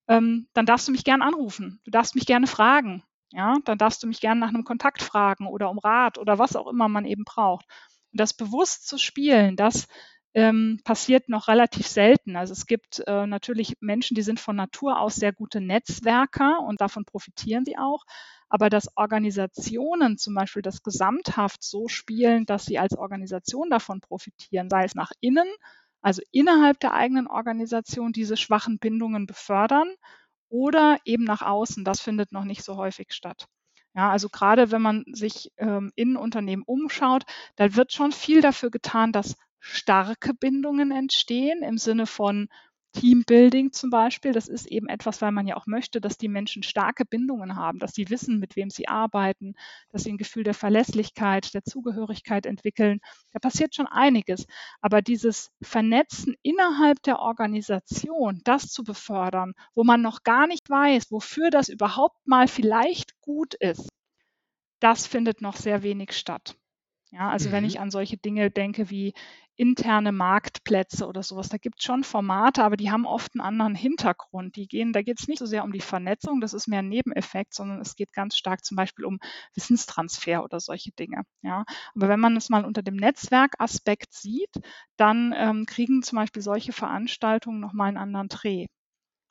ähm, 0.09 0.49
dann 0.53 0.67
darfst 0.67 0.89
du 0.89 0.93
mich 0.93 1.05
gerne 1.05 1.25
anrufen. 1.25 1.81
Du 1.85 1.91
darfst 1.91 2.15
mich 2.15 2.27
gerne 2.27 2.47
fragen. 2.47 3.03
Ja, 3.33 3.57
dann 3.65 3.79
darfst 3.79 4.03
du 4.03 4.07
mich 4.07 4.21
gerne 4.21 4.41
nach 4.41 4.51
einem 4.51 4.65
Kontakt 4.65 5.03
fragen 5.03 5.47
oder 5.47 5.71
um 5.71 5.79
Rat 5.79 6.19
oder 6.19 6.39
was 6.39 6.55
auch 6.55 6.67
immer 6.69 6.89
man 6.89 7.07
eben 7.07 7.25
braucht. 7.25 7.65
Und 8.13 8.21
das 8.21 8.35
bewusst 8.35 8.87
zu 8.87 8.99
spielen, 8.99 9.57
das 9.57 9.89
ähm, 10.35 10.81
passiert 10.85 11.29
noch 11.29 11.49
relativ 11.49 11.87
selten. 11.87 12.37
Also 12.37 12.53
es 12.53 12.67
gibt 12.67 13.03
äh, 13.07 13.27
natürlich 13.27 13.75
Menschen, 13.81 14.15
die 14.15 14.23
sind 14.23 14.39
von 14.39 14.57
Natur 14.57 15.01
aus 15.01 15.15
sehr 15.15 15.33
gute 15.33 15.61
Netzwerker 15.61 16.61
und 16.61 16.81
davon 16.83 17.05
profitieren 17.07 17.65
sie 17.65 17.79
auch. 17.79 18.05
Aber 18.53 18.69
dass 18.69 18.95
Organisationen 18.99 20.19
zum 20.19 20.35
Beispiel 20.35 20.61
das 20.61 20.83
gesamthaft 20.83 21.63
so 21.63 21.89
spielen, 21.89 22.45
dass 22.45 22.67
sie 22.67 22.79
als 22.79 22.95
Organisation 22.95 23.71
davon 23.71 24.03
profitieren, 24.03 24.69
sei 24.69 24.85
es 24.85 24.95
nach 24.95 25.11
innen, 25.21 25.49
also 26.03 26.21
innerhalb 26.33 26.79
der 26.79 26.93
eigenen 26.93 27.29
Organisation 27.29 28.13
diese 28.13 28.37
schwachen 28.37 28.79
Bindungen 28.79 29.27
befördern 29.27 29.95
oder 30.51 30.99
eben 31.07 31.25
nach 31.25 31.41
außen, 31.41 31.83
das 31.83 32.03
findet 32.03 32.33
noch 32.33 32.45
nicht 32.45 32.63
so 32.63 32.77
häufig 32.77 33.15
statt. 33.15 33.47
Ja, 33.95 34.11
also 34.11 34.29
gerade 34.29 34.71
wenn 34.71 34.83
man 34.83 35.05
sich 35.11 35.51
ähm, 35.57 35.91
in 35.95 36.19
Unternehmen 36.19 36.63
umschaut, 36.67 37.25
da 37.57 37.75
wird 37.75 37.95
schon 37.95 38.13
viel 38.13 38.43
dafür 38.43 38.71
getan, 38.71 39.13
dass 39.13 39.35
starke 39.61 40.35
Bindungen 40.35 40.91
entstehen 40.91 41.63
im 41.63 41.79
Sinne 41.79 42.05
von 42.05 42.49
Teambuilding 42.93 43.73
zum 43.73 43.91
Beispiel. 43.91 44.33
Das 44.33 44.49
ist 44.49 44.67
eben 44.67 44.89
etwas, 44.89 45.23
weil 45.23 45.33
man 45.33 45.47
ja 45.47 45.57
auch 45.57 45.67
möchte, 45.67 46.01
dass 46.01 46.19
die 46.19 46.29
Menschen 46.29 46.63
starke 46.63 47.05
Bindungen 47.05 47.57
haben, 47.57 47.79
dass 47.79 47.93
sie 47.93 48.11
wissen, 48.11 48.39
mit 48.39 48.57
wem 48.57 48.71
sie 48.71 48.89
arbeiten, 48.89 49.55
dass 49.91 50.05
sie 50.05 50.13
ein 50.13 50.19
Gefühl 50.19 50.45
der 50.45 50.55
Verlässlichkeit, 50.55 51.55
der 51.55 51.65
Zugehörigkeit 51.65 52.47
entwickeln. 52.47 53.01
Da 53.33 53.39
passiert 53.39 53.75
schon 53.75 53.87
einiges. 53.87 54.47
Aber 54.81 55.03
dieses 55.03 55.51
Vernetzen 55.63 56.35
innerhalb 56.43 57.03
der 57.03 57.19
Organisation, 57.19 58.41
das 58.45 58.69
zu 58.69 58.85
befördern, 58.85 59.55
wo 59.75 59.85
man 59.85 60.03
noch 60.03 60.23
gar 60.23 60.47
nicht 60.47 60.69
weiß, 60.69 61.11
wofür 61.11 61.51
das 61.51 61.69
überhaupt 61.69 62.27
mal 62.27 62.49
vielleicht 62.49 63.21
gut 63.21 63.55
ist, 63.55 63.89
das 64.81 65.07
findet 65.07 65.41
noch 65.41 65.57
sehr 65.57 65.83
wenig 65.83 66.13
statt. 66.13 66.57
Ja, 67.13 67.29
also 67.29 67.49
mhm. 67.49 67.53
wenn 67.53 67.65
ich 67.67 67.79
an 67.79 67.91
solche 67.91 68.17
Dinge 68.17 68.51
denke 68.51 68.89
wie 68.91 69.13
interne 69.63 70.11
Marktplätze 70.11 71.07
oder 71.07 71.23
sowas, 71.23 71.49
da 71.49 71.57
gibt 71.57 71.79
es 71.79 71.85
schon 71.85 72.03
Formate, 72.03 72.65
aber 72.65 72.77
die 72.77 72.91
haben 72.91 73.07
oft 73.07 73.33
einen 73.33 73.43
anderen 73.43 73.77
Hintergrund. 73.77 74.57
Die 74.57 74.67
gehen, 74.67 74.93
da 74.93 75.03
geht 75.03 75.21
es 75.21 75.29
nicht 75.29 75.39
so 75.39 75.47
sehr 75.47 75.63
um 75.63 75.71
die 75.71 75.81
Vernetzung, 75.81 76.41
das 76.41 76.53
ist 76.53 76.67
mehr 76.67 76.81
ein 76.81 76.89
Nebeneffekt, 76.89 77.55
sondern 77.55 77.81
es 77.81 77.95
geht 77.95 78.13
ganz 78.13 78.37
stark 78.37 78.65
zum 78.65 78.77
Beispiel 78.77 79.05
um 79.05 79.21
Wissenstransfer 79.55 80.43
oder 80.43 80.59
solche 80.59 80.91
Dinge. 80.91 81.23
Ja, 81.43 81.65
aber 81.95 82.09
wenn 82.09 82.19
man 82.19 82.37
es 82.37 82.49
mal 82.49 82.65
unter 82.65 82.83
dem 82.83 82.97
Netzwerkaspekt 82.97 84.13
sieht, 84.13 84.51
dann 84.97 85.33
ähm, 85.37 85.65
kriegen 85.65 86.03
zum 86.03 86.17
Beispiel 86.17 86.43
solche 86.43 86.73
Veranstaltungen 86.73 87.61
nochmal 87.61 87.87
einen 87.87 87.99
anderen 87.99 88.29
Dreh. 88.29 88.67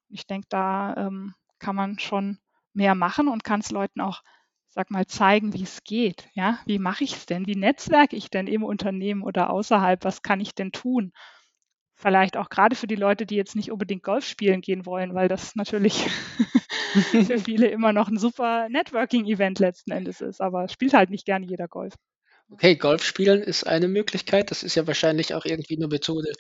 Ich 0.07 0.27
denke, 0.27 0.47
da 0.50 0.95
ähm, 0.95 1.35
kann 1.59 1.75
man 1.75 2.00
schon 2.00 2.39
mehr 2.71 2.95
machen 2.95 3.27
und 3.27 3.43
kann 3.43 3.59
es 3.59 3.69
Leuten 3.69 4.00
auch 4.00 4.21
sag 4.71 4.89
mal, 4.89 5.05
zeigen, 5.05 5.53
wie 5.53 5.63
es 5.63 5.83
geht. 5.83 6.27
Ja, 6.33 6.59
wie 6.65 6.79
mache 6.79 7.03
ich 7.03 7.13
es 7.13 7.25
denn? 7.25 7.45
Wie 7.45 7.55
netzwerke 7.55 8.15
ich 8.15 8.29
denn 8.29 8.47
im 8.47 8.63
Unternehmen 8.63 9.21
oder 9.21 9.49
außerhalb? 9.49 10.03
Was 10.03 10.21
kann 10.21 10.39
ich 10.39 10.55
denn 10.55 10.71
tun? 10.71 11.11
Vielleicht 11.95 12.37
auch 12.37 12.49
gerade 12.49 12.75
für 12.75 12.87
die 12.87 12.95
Leute, 12.95 13.25
die 13.25 13.35
jetzt 13.35 13.55
nicht 13.55 13.71
unbedingt 13.71 14.01
Golf 14.01 14.25
spielen 14.25 14.61
gehen 14.61 14.85
wollen, 14.85 15.13
weil 15.13 15.27
das 15.27 15.55
natürlich 15.55 16.07
für 17.11 17.37
viele 17.37 17.67
immer 17.67 17.93
noch 17.93 18.07
ein 18.07 18.17
super 18.17 18.69
Networking-Event 18.69 19.59
letzten 19.59 19.91
Endes 19.91 20.21
ist. 20.21 20.41
Aber 20.41 20.67
spielt 20.67 20.93
halt 20.93 21.09
nicht 21.09 21.25
gerne 21.25 21.45
jeder 21.45 21.67
Golf. 21.67 21.93
Okay, 22.49 22.75
Golf 22.75 23.03
spielen 23.03 23.41
ist 23.41 23.65
eine 23.65 23.87
Möglichkeit. 23.87 24.51
Das 24.51 24.63
ist 24.63 24.75
ja 24.75 24.87
wahrscheinlich 24.87 25.33
auch 25.33 25.45
irgendwie 25.45 25.77
eine 25.77 25.87
Methode, 25.87 26.31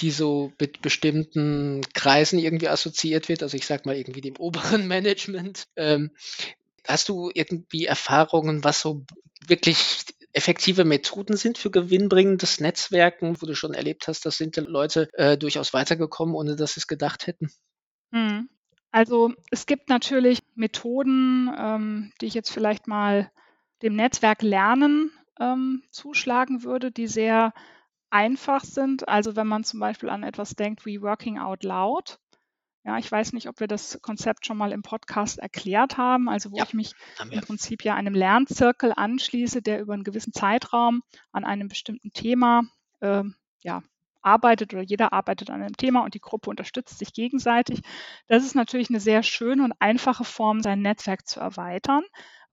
die 0.00 0.10
so 0.10 0.52
mit 0.60 0.80
bestimmten 0.80 1.82
Kreisen 1.92 2.38
irgendwie 2.38 2.68
assoziiert 2.68 3.28
wird. 3.28 3.42
Also 3.42 3.56
ich 3.56 3.66
sag 3.66 3.86
mal 3.86 3.96
irgendwie 3.96 4.20
dem 4.20 4.36
oberen 4.36 4.88
Management. 4.88 5.66
Ähm, 5.76 6.10
Hast 6.86 7.08
du 7.08 7.30
irgendwie 7.32 7.86
Erfahrungen, 7.86 8.64
was 8.64 8.80
so 8.80 9.04
wirklich 9.46 10.04
effektive 10.32 10.84
Methoden 10.84 11.36
sind 11.36 11.58
für 11.58 11.70
gewinnbringendes 11.70 12.60
Netzwerken, 12.60 13.40
wo 13.40 13.46
du 13.46 13.54
schon 13.54 13.72
erlebt 13.72 14.08
hast, 14.08 14.26
dass 14.26 14.36
sind 14.36 14.56
Leute 14.56 15.08
äh, 15.14 15.38
durchaus 15.38 15.72
weitergekommen, 15.72 16.34
ohne 16.34 16.56
dass 16.56 16.74
sie 16.74 16.80
es 16.80 16.86
gedacht 16.88 17.26
hätten? 17.26 17.50
Hm. 18.12 18.48
Also 18.90 19.32
es 19.50 19.66
gibt 19.66 19.88
natürlich 19.88 20.40
Methoden, 20.54 21.52
ähm, 21.56 22.12
die 22.20 22.26
ich 22.26 22.34
jetzt 22.34 22.50
vielleicht 22.50 22.86
mal 22.86 23.30
dem 23.82 23.96
Netzwerk 23.96 24.42
lernen 24.42 25.10
ähm, 25.40 25.82
zuschlagen 25.90 26.62
würde, 26.62 26.90
die 26.90 27.06
sehr 27.06 27.52
einfach 28.10 28.64
sind. 28.64 29.08
Also 29.08 29.34
wenn 29.34 29.48
man 29.48 29.64
zum 29.64 29.80
Beispiel 29.80 30.10
an 30.10 30.22
etwas 30.22 30.50
denkt 30.50 30.86
wie 30.86 31.02
Working 31.02 31.38
Out 31.38 31.64
Loud, 31.64 32.18
Ja, 32.84 32.98
ich 32.98 33.10
weiß 33.10 33.32
nicht, 33.32 33.48
ob 33.48 33.60
wir 33.60 33.66
das 33.66 33.98
Konzept 34.02 34.46
schon 34.46 34.58
mal 34.58 34.72
im 34.72 34.82
Podcast 34.82 35.38
erklärt 35.38 35.96
haben, 35.96 36.28
also 36.28 36.52
wo 36.52 36.58
Ja, 36.58 36.62
ich 36.62 36.74
mich 36.74 36.92
im. 37.30 37.40
Prinzip 37.40 37.82
ja 37.84 37.94
einem 37.94 38.14
Lernzirkel 38.14 38.92
anschließe, 38.94 39.62
der 39.62 39.80
über 39.80 39.94
einen 39.94 40.04
gewissen 40.04 40.32
Zeitraum 40.32 41.02
an 41.32 41.44
einem 41.44 41.68
bestimmten 41.68 42.12
Thema 42.12 42.62
ähm, 43.00 43.36
ja, 43.62 43.82
arbeitet 44.22 44.74
oder 44.74 44.82
jeder 44.82 45.12
arbeitet 45.14 45.50
an 45.50 45.62
einem 45.62 45.76
Thema 45.76 46.04
und 46.04 46.14
die 46.14 46.20
Gruppe 46.20 46.50
unterstützt 46.50 46.98
sich 46.98 47.12
gegenseitig. 47.14 47.80
Das 48.28 48.44
ist 48.44 48.54
natürlich 48.54 48.90
eine 48.90 49.00
sehr 49.00 49.22
schöne 49.22 49.64
und 49.64 49.72
einfache 49.80 50.24
Form, 50.24 50.60
sein 50.60 50.82
Netzwerk 50.82 51.26
zu 51.26 51.40
erweitern, 51.40 52.02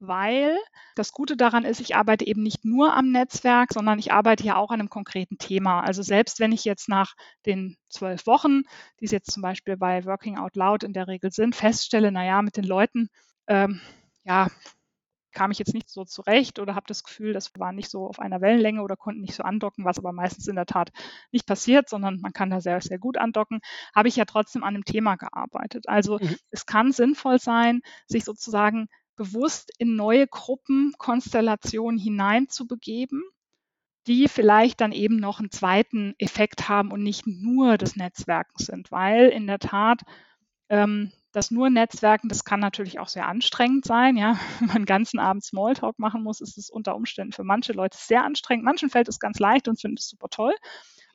weil 0.02 0.58
das 0.96 1.12
Gute 1.12 1.38
daran 1.38 1.64
ist, 1.64 1.80
ich 1.80 1.96
arbeite 1.96 2.26
eben 2.26 2.44
nicht 2.44 2.66
nur 2.66 2.96
am 2.96 3.12
Netzwerk, 3.12 3.72
sondern 3.74 4.00
ich 4.00 4.12
arbeite 4.12 4.44
ja 4.44 4.56
auch 4.58 4.72
an 4.72 4.80
einem 4.80 4.90
konkreten 4.90 5.38
Thema. 5.38 5.82
Also 5.82 6.02
selbst 6.02 6.40
wenn 6.40 6.52
ich 6.52 6.66
jetzt 6.66 6.90
nach 6.90 7.14
den 7.46 7.78
zwölf 7.90 8.26
Wochen, 8.28 8.64
die 9.00 9.06
es 9.06 9.12
jetzt 9.12 9.32
zum 9.32 9.42
Beispiel 9.42 9.78
bei 9.78 10.06
Working 10.06 10.38
Out 10.38 10.56
Loud 10.56 10.84
in 10.84 10.94
der 10.94 11.08
Regel 11.08 11.32
sind, 11.32 11.56
feststelle, 11.56 12.12
naja, 12.12 12.42
mit 12.42 12.58
den 12.58 12.66
Leuten, 12.66 13.10
ähm, 13.48 13.82
ja, 14.24 14.48
kam 15.34 15.52
ich 15.52 15.60
jetzt 15.60 15.74
nicht 15.74 15.90
so 15.90 16.04
zurecht 16.04 16.60
oder 16.60 16.76
habe 16.76 16.86
das 16.88 17.04
Gefühl, 17.04 17.32
das 17.32 17.52
war 17.58 17.72
nicht 17.72 17.90
so 17.90 18.06
auf 18.08 18.20
einer 18.20 18.42
Wellenlänge 18.42 18.82
oder 18.82 18.98
konnten 18.98 19.22
nicht 19.22 19.34
so 19.34 19.44
andocken, 19.44 19.86
was 19.86 19.98
aber 19.98 20.12
meistens 20.12 20.48
in 20.48 20.58
der 20.58 20.66
Tat 20.66 20.90
nicht 21.32 21.48
passiert, 21.48 21.88
sondern 21.88 22.20
man 22.20 22.34
kann 22.34 22.50
da 22.50 22.60
sehr, 22.60 22.82
sehr 22.82 23.00
gut 23.00 23.18
andocken, 23.18 23.62
habe 23.96 24.10
ich 24.10 24.18
ja 24.18 24.26
trotzdem 24.26 24.64
an 24.64 24.76
einem 24.76 24.84
Thema 24.84 25.16
gearbeitet. 25.16 25.88
Also 25.88 26.20
Mhm. 26.20 26.36
es 26.50 26.66
kann 26.66 26.92
sinnvoll 26.92 27.40
sein, 27.40 27.80
sich 28.08 28.26
sozusagen 28.26 28.88
bewusst 29.22 29.72
in 29.78 29.96
neue 29.96 30.26
Gruppenkonstellationen 30.26 32.00
hineinzubegeben, 32.00 33.22
die 34.08 34.28
vielleicht 34.28 34.82
dann 34.82 34.92
eben 34.92 35.18
noch 35.18 35.40
einen 35.40 35.52
zweiten 35.52 36.16
Effekt 36.18 36.68
haben 36.70 36.92
und 36.92 37.04
nicht 37.04 37.28
nur 37.28 37.78
das 37.78 37.96
Netzwerken 37.96 38.58
sind, 38.58 38.90
weil 38.92 39.30
in 39.30 39.46
der 39.46 39.60
Tat 39.60 40.02
ähm, 40.70 41.12
das 41.34 41.52
nur 41.52 41.70
Netzwerken, 41.70 42.30
das 42.30 42.46
kann 42.46 42.60
natürlich 42.60 42.98
auch 42.98 43.10
sehr 43.10 43.28
anstrengend 43.28 43.86
sein. 43.86 44.18
Ja, 44.18 44.40
wenn 44.60 44.70
man 44.70 44.78
den 44.78 44.86
ganzen 44.86 45.20
Abend 45.20 45.44
Smalltalk 45.44 46.00
machen 46.00 46.24
muss, 46.24 46.42
ist 46.42 46.58
es 46.58 46.72
unter 46.72 46.96
Umständen 46.96 47.32
für 47.32 47.44
manche 47.44 47.74
Leute 47.74 48.00
sehr 48.00 48.24
anstrengend. 48.24 48.66
Manchen 48.66 48.90
fällt 48.90 49.08
es 49.08 49.20
ganz 49.20 49.38
leicht 49.38 49.68
und 49.68 49.80
finden 49.80 49.98
es 49.98 50.10
super 50.10 50.30
toll. 50.30 50.56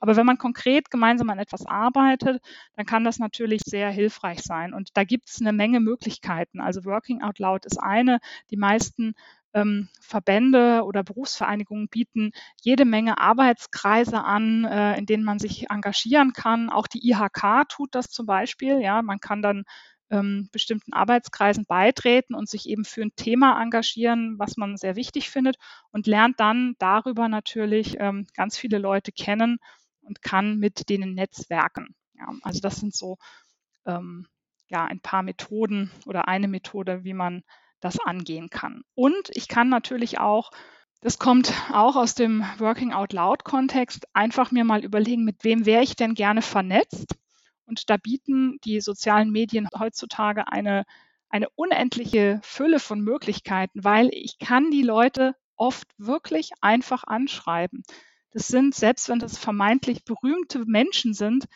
Aber 0.01 0.17
wenn 0.17 0.27
man 0.27 0.39
konkret 0.39 0.91
gemeinsam 0.91 1.31
an 1.31 1.39
etwas 1.39 1.67
arbeitet, 1.67 2.43
dann 2.77 2.87
kann 2.87 3.05
das 3.05 3.19
natürlich 3.19 3.63
sehr 3.65 3.91
hilfreich 3.91 4.43
sein. 4.43 4.75
Und 4.75 4.91
da 4.97 5.05
gibt 5.05 5.29
es 5.29 5.41
eine 5.41 5.53
Menge 5.53 5.81
Möglichkeiten. 5.81 6.61
Also 6.61 6.85
Working 6.85 7.23
Out 7.23 7.39
Loud 7.39 7.67
ist 7.67 7.79
eine. 7.79 8.19
Die 8.51 8.57
meisten 8.57 9.15
ähm, 9.57 9.89
Verbände 10.01 10.83
oder 10.85 11.03
Berufsvereinigungen 11.03 11.89
bieten 11.89 12.33
jede 12.63 12.85
Menge 12.85 13.19
Arbeitskreise 13.19 14.23
an, 14.23 14.65
äh, 14.65 14.99
in 14.99 15.07
denen 15.07 15.25
man 15.25 15.39
sich 15.39 15.71
engagieren 15.71 16.35
kann. 16.35 16.69
Auch 16.69 16.87
die 16.87 17.09
IHK 17.11 17.69
tut 17.69 17.95
das 17.95 18.11
zum 18.11 18.27
Beispiel. 18.27 18.81
Ja, 18.81 19.01
man 19.03 19.19
kann 19.19 19.41
dann 19.41 19.65
ähm, 20.11 20.49
bestimmten 20.53 20.93
Arbeitskreisen 20.93 21.65
beitreten 21.67 22.35
und 22.35 22.49
sich 22.49 22.69
eben 22.69 22.85
für 22.85 23.03
ein 23.03 23.17
Thema 23.17 23.61
engagieren, 23.61 24.39
was 24.39 24.57
man 24.57 24.77
sehr 24.77 24.95
wichtig 24.95 25.31
findet 25.31 25.57
und 25.91 26.07
lernt 26.07 26.39
dann 26.39 26.75
darüber 26.79 27.29
natürlich 27.29 27.97
ähm, 27.99 28.27
ganz 28.35 28.57
viele 28.57 28.79
Leute 28.79 29.11
kennen 29.11 29.59
und 30.07 30.23
kann 30.23 30.59
mit 30.59 30.89
denen 30.89 31.15
netzwerken. 31.15 31.95
Ja, 32.15 32.33
also 32.43 32.61
das 32.61 32.77
sind 32.77 32.95
so 32.95 33.19
ähm, 33.87 34.27
ja, 34.69 34.85
ein 34.85 35.01
paar 35.01 35.23
Methoden 35.23 35.91
oder 36.07 36.29
eine 36.29 36.49
Methode, 36.49 37.05
wie 37.05 37.15
man 37.15 37.43
das 37.81 37.99
angehen 38.01 38.51
kann. 38.51 38.83
Und 38.95 39.31
ich 39.35 39.49
kann 39.49 39.69
natürlich 39.69 40.19
auch, 40.19 40.51
das 41.01 41.19
kommt 41.19 41.53
auch 41.73 41.97
aus 41.97 42.15
dem 42.15 42.45
Working 42.59 42.93
Out 42.93 43.13
Loud 43.13 43.45
Kontext, 43.45 44.07
einfach 44.13 44.51
mir 44.51 44.65
mal 44.65 44.85
überlegen, 44.85 45.25
mit 45.25 45.45
wem 45.45 45.67
wäre 45.67 45.83
ich 45.83 45.95
denn 45.95 46.15
gerne 46.15 46.43
vernetzt? 46.43 47.17
Und 47.67 47.91
da 47.91 47.97
bieten 47.97 48.59
die 48.65 48.81
sozialen 48.81 49.31
Medien 49.31 49.69
heutzutage 49.79 50.49
eine, 50.49 50.85
eine 51.29 51.49
unendliche 51.51 52.41
Fülle 52.43 52.79
von 52.79 53.01
Möglichkeiten, 53.01 53.85
weil 53.85 54.09
ich 54.13 54.39
kann 54.39 54.71
die 54.71 54.83
Leute 54.83 55.35
oft 55.57 55.89
wirklich 55.99 56.51
einfach 56.61 57.05
anschreiben. 57.05 57.83
Das 58.37 58.49
sind, 58.49 58.75
selbst 58.75 59.09
wenn 59.09 59.19
das 59.19 59.39
vermeintlich 59.39 60.05
berühmte 60.05 60.67
Menschen 60.67 61.15
sind, 61.15 61.47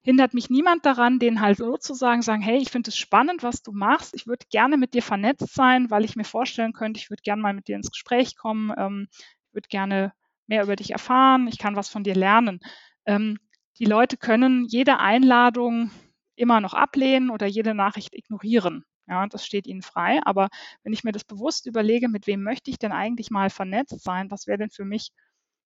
hindert 0.00 0.32
mich 0.32 0.48
niemand 0.48 0.86
daran, 0.86 1.18
denen 1.18 1.42
halt 1.42 1.58
sozusagen 1.58 2.22
sagen, 2.22 2.40
hey, 2.40 2.56
ich 2.56 2.70
finde 2.70 2.88
es 2.88 2.96
spannend, 2.96 3.42
was 3.42 3.62
du 3.62 3.72
machst. 3.72 4.14
Ich 4.14 4.26
würde 4.26 4.46
gerne 4.48 4.78
mit 4.78 4.94
dir 4.94 5.02
vernetzt 5.02 5.52
sein, 5.52 5.90
weil 5.90 6.02
ich 6.02 6.16
mir 6.16 6.24
vorstellen 6.24 6.72
könnte, 6.72 6.98
ich 6.98 7.10
würde 7.10 7.20
gerne 7.22 7.42
mal 7.42 7.52
mit 7.52 7.68
dir 7.68 7.76
ins 7.76 7.90
Gespräch 7.90 8.38
kommen. 8.38 8.72
Ähm, 8.74 9.08
ich 9.12 9.54
würde 9.54 9.68
gerne 9.68 10.14
mehr 10.46 10.62
über 10.62 10.76
dich 10.76 10.92
erfahren. 10.92 11.46
Ich 11.46 11.58
kann 11.58 11.76
was 11.76 11.90
von 11.90 12.04
dir 12.04 12.14
lernen. 12.14 12.60
Ähm, 13.04 13.38
die 13.78 13.84
Leute 13.84 14.16
können 14.16 14.64
jede 14.64 14.98
Einladung 14.98 15.90
immer 16.36 16.62
noch 16.62 16.72
ablehnen 16.72 17.28
oder 17.28 17.44
jede 17.46 17.74
Nachricht 17.74 18.14
ignorieren. 18.14 18.86
Ja, 19.06 19.26
das 19.26 19.44
steht 19.44 19.66
ihnen 19.66 19.82
frei. 19.82 20.20
Aber 20.24 20.48
wenn 20.84 20.94
ich 20.94 21.04
mir 21.04 21.12
das 21.12 21.24
bewusst 21.24 21.66
überlege, 21.66 22.08
mit 22.08 22.26
wem 22.26 22.42
möchte 22.42 22.70
ich 22.70 22.78
denn 22.78 22.92
eigentlich 22.92 23.30
mal 23.30 23.50
vernetzt 23.50 24.02
sein? 24.02 24.30
Was 24.30 24.46
wäre 24.46 24.56
denn 24.56 24.70
für 24.70 24.86
mich 24.86 25.10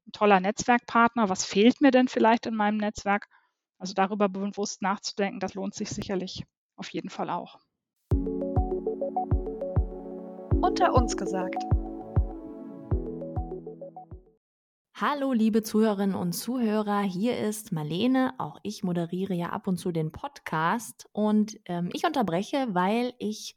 ein 0.07 0.13
toller 0.13 0.41
Netzwerkpartner? 0.41 1.29
Was 1.29 1.45
fehlt 1.45 1.81
mir 1.81 1.91
denn 1.91 2.09
vielleicht 2.09 2.47
in 2.47 2.55
meinem 2.55 2.79
Netzwerk? 2.79 3.29
Also 3.79 3.95
darüber 3.95 4.29
bewusst 4.29 4.83
nachzudenken, 4.83 5.41
das 5.41 5.55
lohnt 5.55 5.75
sich 5.75 5.91
sicherlich 5.91 6.45
auf 6.77 6.89
jeden 6.91 7.11
Fall 7.11 7.31
auch. 7.31 7.59
Unter 10.61 10.95
uns 10.95 11.17
gesagt. 11.17 11.63
Hallo, 14.97 15.33
liebe 15.33 15.63
Zuhörerinnen 15.63 16.15
und 16.15 16.35
Zuhörer, 16.35 17.01
hier 17.01 17.37
ist 17.37 17.73
Marlene. 17.73 18.33
Auch 18.39 18.61
ich 18.63 18.85
moderiere 18.85 19.35
ja 19.35 19.51
ab 19.51 19.67
und 19.67 19.77
zu 19.77 19.91
den 19.91 20.13
Podcast 20.13 21.09
und 21.13 21.59
ähm, 21.67 21.91
ich 21.93 22.07
unterbreche, 22.07 22.69
weil 22.71 23.13
ich 23.19 23.57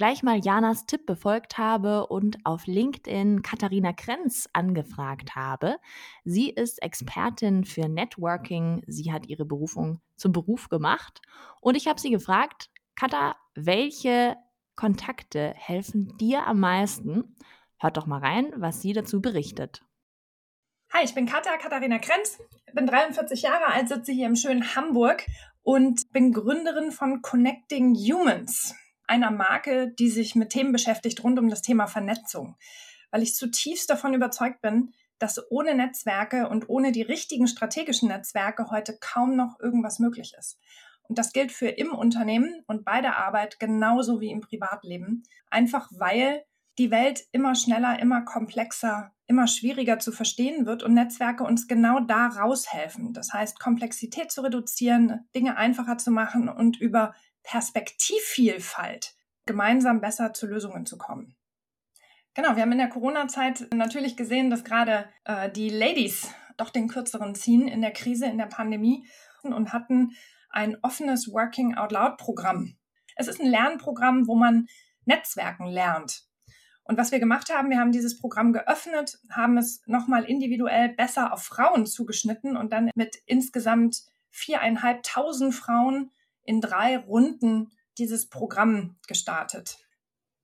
gleich 0.00 0.22
mal 0.22 0.40
Janas 0.42 0.86
Tipp 0.86 1.04
befolgt 1.04 1.58
habe 1.58 2.06
und 2.06 2.38
auf 2.44 2.66
LinkedIn 2.66 3.42
Katharina 3.42 3.92
Krenz 3.92 4.48
angefragt 4.54 5.36
habe. 5.36 5.76
Sie 6.24 6.48
ist 6.48 6.82
Expertin 6.82 7.66
für 7.66 7.86
Networking. 7.86 8.82
Sie 8.86 9.12
hat 9.12 9.26
ihre 9.26 9.44
Berufung 9.44 10.00
zum 10.16 10.32
Beruf 10.32 10.70
gemacht 10.70 11.20
und 11.60 11.74
ich 11.74 11.86
habe 11.86 12.00
sie 12.00 12.08
gefragt, 12.08 12.70
Katha, 12.94 13.36
welche 13.54 14.38
Kontakte 14.74 15.52
helfen 15.54 16.16
dir 16.16 16.46
am 16.46 16.60
meisten? 16.60 17.36
Hört 17.78 17.98
doch 17.98 18.06
mal 18.06 18.20
rein, 18.20 18.54
was 18.56 18.80
sie 18.80 18.94
dazu 18.94 19.20
berichtet. 19.20 19.82
Hi, 20.94 21.04
ich 21.04 21.14
bin 21.14 21.26
Katja, 21.26 21.58
Katharina 21.58 21.98
Krenz, 21.98 22.38
bin 22.72 22.86
43 22.86 23.42
Jahre 23.42 23.66
alt, 23.66 23.90
sitze 23.90 24.12
hier 24.12 24.28
im 24.28 24.36
schönen 24.36 24.74
Hamburg 24.74 25.26
und 25.60 26.10
bin 26.10 26.32
Gründerin 26.32 26.90
von 26.90 27.20
Connecting 27.20 27.94
Humans, 27.94 28.74
einer 29.10 29.30
Marke, 29.30 29.92
die 29.98 30.08
sich 30.08 30.34
mit 30.34 30.50
Themen 30.50 30.72
beschäftigt 30.72 31.22
rund 31.24 31.38
um 31.38 31.48
das 31.50 31.62
Thema 31.62 31.86
Vernetzung, 31.86 32.56
weil 33.10 33.22
ich 33.22 33.34
zutiefst 33.34 33.90
davon 33.90 34.14
überzeugt 34.14 34.62
bin, 34.62 34.92
dass 35.18 35.50
ohne 35.50 35.74
Netzwerke 35.74 36.48
und 36.48 36.68
ohne 36.68 36.92
die 36.92 37.02
richtigen 37.02 37.46
strategischen 37.46 38.08
Netzwerke 38.08 38.70
heute 38.70 38.96
kaum 38.98 39.36
noch 39.36 39.60
irgendwas 39.60 39.98
möglich 39.98 40.32
ist. 40.38 40.58
Und 41.02 41.18
das 41.18 41.32
gilt 41.32 41.50
für 41.50 41.68
im 41.68 41.92
Unternehmen 41.92 42.62
und 42.68 42.84
bei 42.84 43.00
der 43.00 43.18
Arbeit 43.18 43.58
genauso 43.58 44.20
wie 44.20 44.30
im 44.30 44.40
Privatleben, 44.40 45.24
einfach 45.50 45.88
weil 45.90 46.44
die 46.78 46.92
Welt 46.92 47.24
immer 47.32 47.56
schneller, 47.56 47.98
immer 47.98 48.22
komplexer, 48.22 49.12
immer 49.26 49.46
schwieriger 49.48 49.98
zu 49.98 50.12
verstehen 50.12 50.66
wird 50.66 50.82
und 50.82 50.94
Netzwerke 50.94 51.44
uns 51.44 51.66
genau 51.66 52.00
da 52.00 52.28
raushelfen. 52.28 53.12
Das 53.12 53.32
heißt, 53.32 53.58
Komplexität 53.58 54.30
zu 54.30 54.42
reduzieren, 54.42 55.28
Dinge 55.34 55.56
einfacher 55.56 55.98
zu 55.98 56.10
machen 56.10 56.48
und 56.48 56.80
über 56.80 57.12
Perspektivvielfalt 57.42 59.14
gemeinsam 59.46 60.00
besser 60.00 60.32
zu 60.32 60.46
Lösungen 60.46 60.86
zu 60.86 60.98
kommen. 60.98 61.36
Genau, 62.34 62.54
wir 62.54 62.62
haben 62.62 62.72
in 62.72 62.78
der 62.78 62.88
Corona-Zeit 62.88 63.68
natürlich 63.74 64.16
gesehen, 64.16 64.50
dass 64.50 64.62
gerade 64.62 65.08
äh, 65.24 65.50
die 65.50 65.68
Ladies 65.68 66.32
doch 66.56 66.70
den 66.70 66.88
kürzeren 66.88 67.34
ziehen 67.34 67.66
in 67.66 67.80
der 67.80 67.92
Krise, 67.92 68.26
in 68.26 68.38
der 68.38 68.46
Pandemie 68.46 69.06
und 69.42 69.72
hatten 69.72 70.12
ein 70.50 70.76
offenes 70.82 71.32
Working 71.32 71.74
Out 71.76 71.92
Loud 71.92 72.18
Programm. 72.18 72.76
Es 73.16 73.28
ist 73.28 73.40
ein 73.40 73.46
Lernprogramm, 73.46 74.26
wo 74.26 74.36
man 74.36 74.66
Netzwerken 75.04 75.66
lernt. 75.66 76.24
Und 76.84 76.98
was 76.98 77.12
wir 77.12 77.20
gemacht 77.20 77.52
haben, 77.54 77.70
wir 77.70 77.78
haben 77.78 77.92
dieses 77.92 78.18
Programm 78.18 78.52
geöffnet, 78.52 79.18
haben 79.30 79.58
es 79.58 79.82
nochmal 79.86 80.24
individuell 80.24 80.88
besser 80.88 81.32
auf 81.32 81.42
Frauen 81.42 81.86
zugeschnitten 81.86 82.56
und 82.56 82.72
dann 82.72 82.90
mit 82.94 83.16
insgesamt 83.26 84.02
viereinhalbtausend 84.30 85.54
Frauen 85.54 86.10
in 86.50 86.60
drei 86.60 86.98
Runden 86.98 87.70
dieses 87.96 88.28
Programm 88.28 88.96
gestartet. 89.06 89.78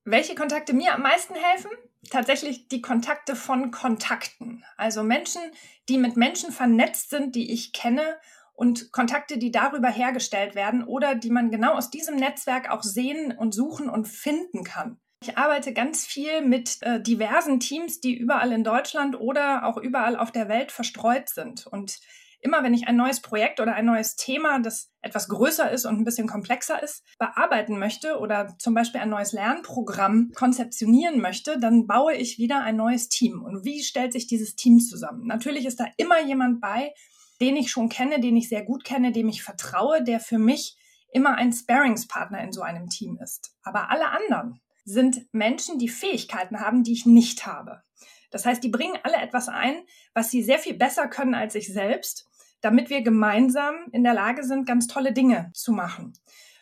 Welche 0.05 0.37
Kontakte 0.37 0.73
mir 0.73 0.95
am 0.95 1.03
meisten 1.03 1.35
helfen? 1.35 1.71
Tatsächlich 2.11 2.69
die 2.69 2.81
Kontakte 2.81 3.35
von 3.35 3.73
Kontakten. 3.73 4.65
Also 4.77 5.03
Menschen, 5.03 5.43
die 5.89 5.99
mit 5.99 6.17
Menschen 6.17 6.53
vernetzt 6.53 7.11
sind, 7.11 7.35
die 7.35 7.53
ich 7.53 7.73
kenne 7.73 8.21
und 8.55 8.93
Kontakte, 8.93 9.37
die 9.37 9.51
darüber 9.51 9.89
hergestellt 9.89 10.55
werden 10.55 10.85
oder 10.85 11.17
die 11.17 11.31
man 11.31 11.51
genau 11.51 11.75
aus 11.75 11.91
diesem 11.91 12.15
Netzwerk 12.15 12.71
auch 12.71 12.85
sehen 12.85 13.37
und 13.37 13.53
suchen 13.53 13.91
und 13.91 14.07
finden 14.07 14.63
kann. 14.63 15.01
Ich 15.23 15.37
arbeite 15.37 15.73
ganz 15.73 16.07
viel 16.07 16.41
mit 16.41 16.81
äh, 16.83 17.03
diversen 17.03 17.59
Teams, 17.59 17.99
die 18.01 18.17
überall 18.17 18.53
in 18.53 18.63
Deutschland 18.63 19.19
oder 19.19 19.67
auch 19.67 19.77
überall 19.77 20.17
auf 20.17 20.31
der 20.31 20.49
Welt 20.49 20.71
verstreut 20.71 21.31
sind. 21.31 21.67
Und 21.67 21.99
immer 22.47 22.63
wenn 22.63 22.75
ich 22.75 22.87
ein 22.87 22.95
neues 22.95 23.21
Projekt 23.21 23.59
oder 23.59 23.75
ein 23.75 23.87
neues 23.87 24.15
Thema, 24.15 24.61
das 24.61 24.93
etwas 25.03 25.29
größer 25.29 25.69
ist 25.73 25.85
und 25.85 25.99
ein 25.99 26.05
bisschen 26.05 26.29
komplexer 26.29 26.81
ist, 26.81 27.05
bearbeiten 27.19 27.77
möchte 27.77 28.21
oder 28.21 28.57
zum 28.59 28.73
Beispiel 28.73 29.01
ein 29.01 29.11
neues 29.11 29.33
Lernprogramm 29.33 30.31
konzeptionieren 30.33 31.21
möchte, 31.21 31.59
dann 31.59 31.89
baue 31.89 32.15
ich 32.15 32.39
wieder 32.39 32.63
ein 32.63 32.77
neues 32.77 33.09
Team. 33.09 33.43
Und 33.43 33.65
wie 33.65 33.83
stellt 33.83 34.13
sich 34.13 34.29
dieses 34.29 34.55
Team 34.55 34.79
zusammen? 34.79 35.27
Natürlich 35.27 35.67
ist 35.67 35.81
da 35.81 35.87
immer 35.97 36.23
jemand 36.23 36.61
bei, 36.61 36.95
den 37.41 37.57
ich 37.57 37.73
schon 37.73 37.89
kenne, 37.89 38.21
den 38.21 38.37
ich 38.37 38.49
sehr 38.49 38.63
gut 38.63 38.85
kenne, 38.85 39.11
dem 39.11 39.29
ich 39.29 39.43
vertraue, 39.43 40.05
der 40.05 40.21
für 40.21 40.39
mich 40.39 40.77
immer 41.13 41.35
ein 41.35 41.53
Sparingspartner 41.53 42.41
in 42.45 42.53
so 42.53 42.63
einem 42.63 42.89
Team 42.89 43.19
ist. 43.21 43.57
Aber 43.65 43.91
alle 43.91 44.09
anderen 44.11 44.61
sind 44.85 45.27
Menschen, 45.33 45.81
die 45.81 45.89
Fähigkeiten 45.89 46.61
haben, 46.61 46.85
die 46.85 46.93
ich 46.93 47.07
nicht 47.07 47.45
habe. 47.45 47.83
Das 48.31 48.47
heißt, 48.47 48.63
die 48.63 48.69
bringen 48.69 48.99
alle 49.03 49.17
etwas 49.17 49.49
ein, 49.49 49.83
was 50.15 50.31
sie 50.31 50.43
sehr 50.43 50.59
viel 50.59 50.75
besser 50.75 51.09
können 51.09 51.35
als 51.35 51.55
ich 51.55 51.73
selbst, 51.73 52.29
damit 52.61 52.91
wir 52.91 53.03
gemeinsam 53.03 53.75
in 53.93 54.05
der 54.05 54.15
Lage 54.15 54.45
sind, 54.45 54.67
ganz 54.67 54.87
tolle 54.87 55.13
Dinge 55.13 55.51
zu 55.55 55.73
machen. 55.73 56.13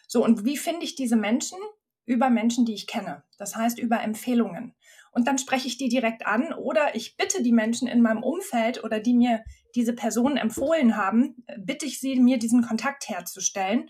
So, 0.07 0.25
und 0.25 0.45
wie 0.45 0.57
finde 0.57 0.85
ich 0.85 0.95
diese 0.95 1.17
Menschen? 1.17 1.59
Über 2.07 2.29
Menschen, 2.29 2.67
die 2.67 2.75
ich 2.75 2.87
kenne. 2.87 3.25
Das 3.39 3.57
heißt, 3.57 3.79
über 3.79 4.03
Empfehlungen. 4.03 4.75
Und 5.13 5.27
dann 5.27 5.39
spreche 5.39 5.69
ich 5.69 5.79
die 5.79 5.89
direkt 5.89 6.27
an 6.27 6.53
oder 6.53 6.95
ich 6.95 7.17
bitte 7.17 7.43
die 7.43 7.53
Menschen 7.53 7.89
in 7.89 8.03
meinem 8.03 8.23
Umfeld 8.23 8.85
oder 8.85 9.01
die 9.01 9.15
mir 9.15 9.43
diese 9.75 9.95
Personen 9.95 10.37
empfohlen 10.37 10.97
haben, 10.97 11.45
bitte 11.57 11.87
ich 11.87 12.01
sie, 12.01 12.21
mir 12.21 12.39
diesen 12.39 12.63
Kontakt 12.63 13.09
herzustellen, 13.09 13.89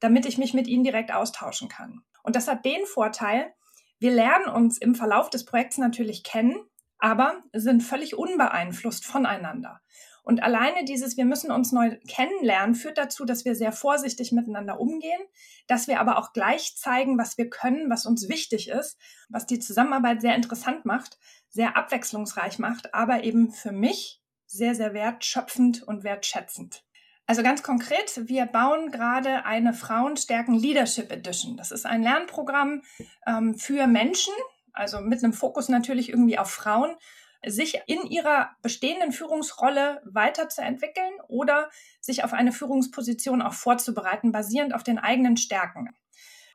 damit 0.00 0.26
ich 0.26 0.36
mich 0.36 0.52
mit 0.52 0.66
ihnen 0.66 0.84
direkt 0.84 1.14
austauschen 1.14 1.68
kann. 1.68 2.02
Und 2.22 2.36
das 2.36 2.48
hat 2.48 2.64
den 2.64 2.84
Vorteil, 2.84 3.54
wir 3.98 4.10
lernen 4.10 4.48
uns 4.48 4.76
im 4.76 4.94
Verlauf 4.94 5.30
des 5.30 5.46
Projekts 5.46 5.78
natürlich 5.78 6.24
kennen 6.24 6.56
aber 6.98 7.42
sind 7.52 7.82
völlig 7.82 8.16
unbeeinflusst 8.16 9.04
voneinander. 9.04 9.80
Und 10.26 10.42
alleine 10.42 10.84
dieses, 10.84 11.16
wir 11.16 11.24
müssen 11.24 11.52
uns 11.52 11.70
neu 11.70 11.98
kennenlernen, 12.08 12.74
führt 12.74 12.98
dazu, 12.98 13.24
dass 13.24 13.44
wir 13.44 13.54
sehr 13.54 13.70
vorsichtig 13.70 14.32
miteinander 14.32 14.80
umgehen, 14.80 15.20
dass 15.68 15.86
wir 15.86 16.00
aber 16.00 16.18
auch 16.18 16.32
gleich 16.32 16.76
zeigen, 16.76 17.16
was 17.16 17.38
wir 17.38 17.48
können, 17.48 17.88
was 17.90 18.06
uns 18.06 18.28
wichtig 18.28 18.68
ist, 18.68 18.98
was 19.28 19.46
die 19.46 19.60
Zusammenarbeit 19.60 20.20
sehr 20.20 20.34
interessant 20.34 20.84
macht, 20.84 21.20
sehr 21.48 21.76
abwechslungsreich 21.76 22.58
macht, 22.58 22.92
aber 22.92 23.22
eben 23.22 23.52
für 23.52 23.70
mich 23.70 24.20
sehr, 24.46 24.74
sehr 24.74 24.94
wertschöpfend 24.94 25.84
und 25.84 26.02
wertschätzend. 26.02 26.82
Also 27.28 27.44
ganz 27.44 27.62
konkret, 27.62 28.28
wir 28.28 28.46
bauen 28.46 28.90
gerade 28.90 29.44
eine 29.44 29.74
Frauenstärken 29.74 30.56
Leadership 30.56 31.12
Edition. 31.12 31.56
Das 31.56 31.70
ist 31.70 31.86
ein 31.86 32.02
Lernprogramm 32.02 32.82
ähm, 33.28 33.54
für 33.54 33.86
Menschen, 33.86 34.34
also 34.72 35.00
mit 35.00 35.22
einem 35.22 35.32
Fokus 35.32 35.68
natürlich 35.68 36.08
irgendwie 36.08 36.38
auf 36.38 36.50
Frauen, 36.50 36.96
sich 37.44 37.80
in 37.86 38.06
ihrer 38.06 38.50
bestehenden 38.62 39.12
Führungsrolle 39.12 40.02
weiterzuentwickeln 40.04 41.12
oder 41.28 41.70
sich 42.00 42.24
auf 42.24 42.32
eine 42.32 42.52
Führungsposition 42.52 43.42
auch 43.42 43.54
vorzubereiten, 43.54 44.32
basierend 44.32 44.74
auf 44.74 44.82
den 44.82 44.98
eigenen 44.98 45.36
Stärken. 45.36 45.90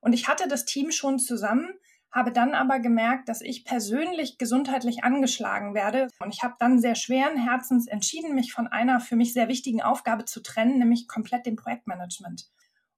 Und 0.01 0.13
ich 0.13 0.27
hatte 0.27 0.47
das 0.47 0.65
Team 0.65 0.91
schon 0.91 1.19
zusammen, 1.19 1.69
habe 2.11 2.31
dann 2.31 2.53
aber 2.53 2.79
gemerkt, 2.79 3.29
dass 3.29 3.41
ich 3.41 3.63
persönlich 3.63 4.37
gesundheitlich 4.37 5.03
angeschlagen 5.03 5.73
werde. 5.73 6.09
Und 6.19 6.33
ich 6.33 6.43
habe 6.43 6.55
dann 6.59 6.79
sehr 6.79 6.95
schweren 6.95 7.37
Herzens 7.37 7.87
entschieden, 7.87 8.35
mich 8.35 8.51
von 8.51 8.67
einer 8.67 8.99
für 8.99 9.15
mich 9.15 9.33
sehr 9.33 9.47
wichtigen 9.47 9.81
Aufgabe 9.81 10.25
zu 10.25 10.41
trennen, 10.41 10.79
nämlich 10.79 11.07
komplett 11.07 11.45
dem 11.45 11.55
Projektmanagement. 11.55 12.49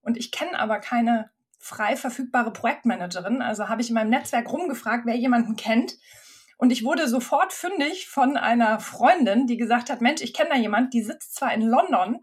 Und 0.01 0.17
ich 0.17 0.31
kenne 0.31 0.59
aber 0.59 0.79
keine 0.79 1.29
frei 1.59 1.95
verfügbare 1.95 2.51
Projektmanagerin. 2.51 3.41
Also 3.41 3.69
habe 3.69 3.81
ich 3.81 3.89
in 3.89 3.93
meinem 3.93 4.09
Netzwerk 4.09 4.51
rumgefragt, 4.51 5.05
wer 5.05 5.15
jemanden 5.15 5.55
kennt. 5.55 5.95
Und 6.57 6.71
ich 6.71 6.83
wurde 6.83 7.07
sofort 7.07 7.53
fündig 7.53 8.07
von 8.07 8.37
einer 8.37 8.79
Freundin, 8.79 9.47
die 9.47 9.57
gesagt 9.57 9.89
hat, 9.89 10.01
Mensch, 10.01 10.21
ich 10.21 10.33
kenne 10.33 10.51
da 10.51 10.55
jemand, 10.55 10.93
die 10.93 11.03
sitzt 11.03 11.35
zwar 11.35 11.53
in 11.53 11.61
London, 11.61 12.19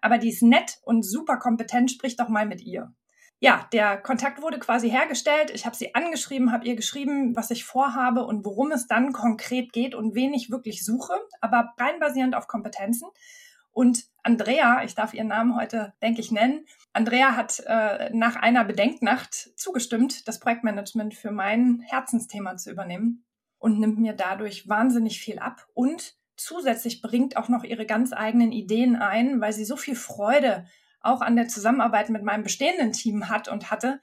aber 0.00 0.18
die 0.18 0.30
ist 0.30 0.42
nett 0.42 0.78
und 0.82 1.02
super 1.02 1.38
kompetent, 1.38 1.90
sprich 1.90 2.16
doch 2.16 2.28
mal 2.28 2.46
mit 2.46 2.60
ihr. 2.60 2.92
Ja, 3.40 3.68
der 3.72 3.98
Kontakt 3.98 4.42
wurde 4.42 4.58
quasi 4.58 4.90
hergestellt. 4.90 5.52
Ich 5.54 5.64
habe 5.64 5.76
sie 5.76 5.94
angeschrieben, 5.94 6.50
habe 6.50 6.66
ihr 6.66 6.74
geschrieben, 6.74 7.36
was 7.36 7.52
ich 7.52 7.64
vorhabe 7.64 8.26
und 8.26 8.44
worum 8.44 8.72
es 8.72 8.88
dann 8.88 9.12
konkret 9.12 9.72
geht 9.72 9.94
und 9.94 10.16
wen 10.16 10.34
ich 10.34 10.50
wirklich 10.50 10.84
suche, 10.84 11.14
aber 11.40 11.72
rein 11.78 12.00
basierend 12.00 12.34
auf 12.34 12.48
Kompetenzen. 12.48 13.08
Und 13.70 14.06
Andrea, 14.24 14.82
ich 14.82 14.96
darf 14.96 15.14
ihren 15.14 15.28
Namen 15.28 15.54
heute, 15.54 15.94
denke 16.02 16.20
ich, 16.20 16.32
nennen, 16.32 16.66
Andrea 16.92 17.36
hat 17.36 17.62
äh, 17.64 18.10
nach 18.12 18.34
einer 18.34 18.64
Bedenknacht 18.64 19.56
zugestimmt, 19.56 20.26
das 20.26 20.40
Projektmanagement 20.40 21.14
für 21.14 21.30
mein 21.30 21.80
Herzensthema 21.86 22.56
zu 22.56 22.72
übernehmen 22.72 23.24
und 23.58 23.78
nimmt 23.78 23.98
mir 23.98 24.12
dadurch 24.12 24.68
wahnsinnig 24.68 25.20
viel 25.20 25.38
ab. 25.38 25.66
Und 25.74 26.16
zusätzlich 26.36 27.02
bringt 27.02 27.36
auch 27.36 27.48
noch 27.48 27.64
ihre 27.64 27.86
ganz 27.86 28.12
eigenen 28.12 28.52
Ideen 28.52 28.96
ein, 28.96 29.40
weil 29.40 29.52
sie 29.52 29.64
so 29.64 29.76
viel 29.76 29.96
Freude 29.96 30.66
auch 31.00 31.20
an 31.20 31.36
der 31.36 31.48
Zusammenarbeit 31.48 32.10
mit 32.10 32.22
meinem 32.22 32.42
bestehenden 32.42 32.92
Team 32.92 33.28
hat 33.28 33.48
und 33.48 33.70
hatte, 33.70 34.00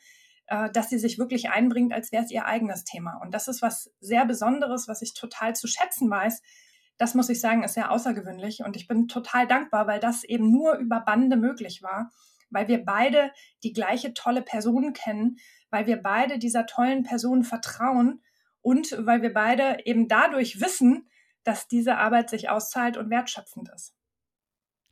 äh, 0.47 0.69
dass 0.71 0.89
sie 0.89 0.99
sich 0.99 1.17
wirklich 1.17 1.49
einbringt, 1.49 1.93
als 1.93 2.11
wäre 2.11 2.23
es 2.23 2.31
ihr 2.31 2.45
eigenes 2.45 2.83
Thema. 2.83 3.19
Und 3.21 3.33
das 3.33 3.47
ist 3.47 3.61
was 3.61 3.91
sehr 3.99 4.25
Besonderes, 4.25 4.87
was 4.87 5.01
ich 5.01 5.13
total 5.13 5.55
zu 5.55 5.67
schätzen 5.67 6.09
weiß, 6.09 6.41
das 6.97 7.13
muss 7.13 7.29
ich 7.29 7.41
sagen, 7.41 7.63
ist 7.63 7.73
sehr 7.73 7.91
außergewöhnlich. 7.91 8.63
Und 8.63 8.75
ich 8.75 8.87
bin 8.87 9.07
total 9.07 9.47
dankbar, 9.47 9.87
weil 9.87 9.99
das 9.99 10.23
eben 10.23 10.51
nur 10.51 10.75
über 10.75 11.01
Bande 11.01 11.35
möglich 11.35 11.83
war, 11.83 12.11
weil 12.49 12.67
wir 12.67 12.85
beide 12.85 13.31
die 13.63 13.73
gleiche 13.73 14.13
tolle 14.13 14.41
Person 14.41 14.93
kennen, 14.93 15.37
weil 15.69 15.87
wir 15.87 16.01
beide 16.01 16.39
dieser 16.39 16.65
tollen 16.65 17.03
Person 17.03 17.43
vertrauen 17.43 18.21
und 18.65 18.95
weil 19.05 19.21
wir 19.21 19.31
beide 19.31 19.77
eben 19.85 20.07
dadurch 20.07 20.59
wissen, 20.59 21.07
dass 21.43 21.67
diese 21.67 21.97
Arbeit 21.97 22.31
sich 22.31 22.49
auszahlt 22.49 22.97
und 22.97 23.11
wertschöpfend 23.11 23.69
ist. 23.69 23.93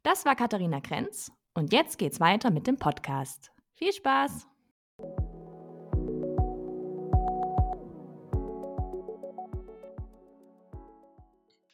Das 0.04 0.26
war 0.26 0.36
Katharina 0.36 0.80
Krenz 0.80 1.32
und 1.56 1.74
jetzt 1.74 1.98
geht's 1.98 2.20
weiter 2.20 2.52
mit 2.52 2.68
dem 2.68 2.78
Podcast. 2.78 3.52
Viel 3.74 3.92
Spaß! 3.92 4.48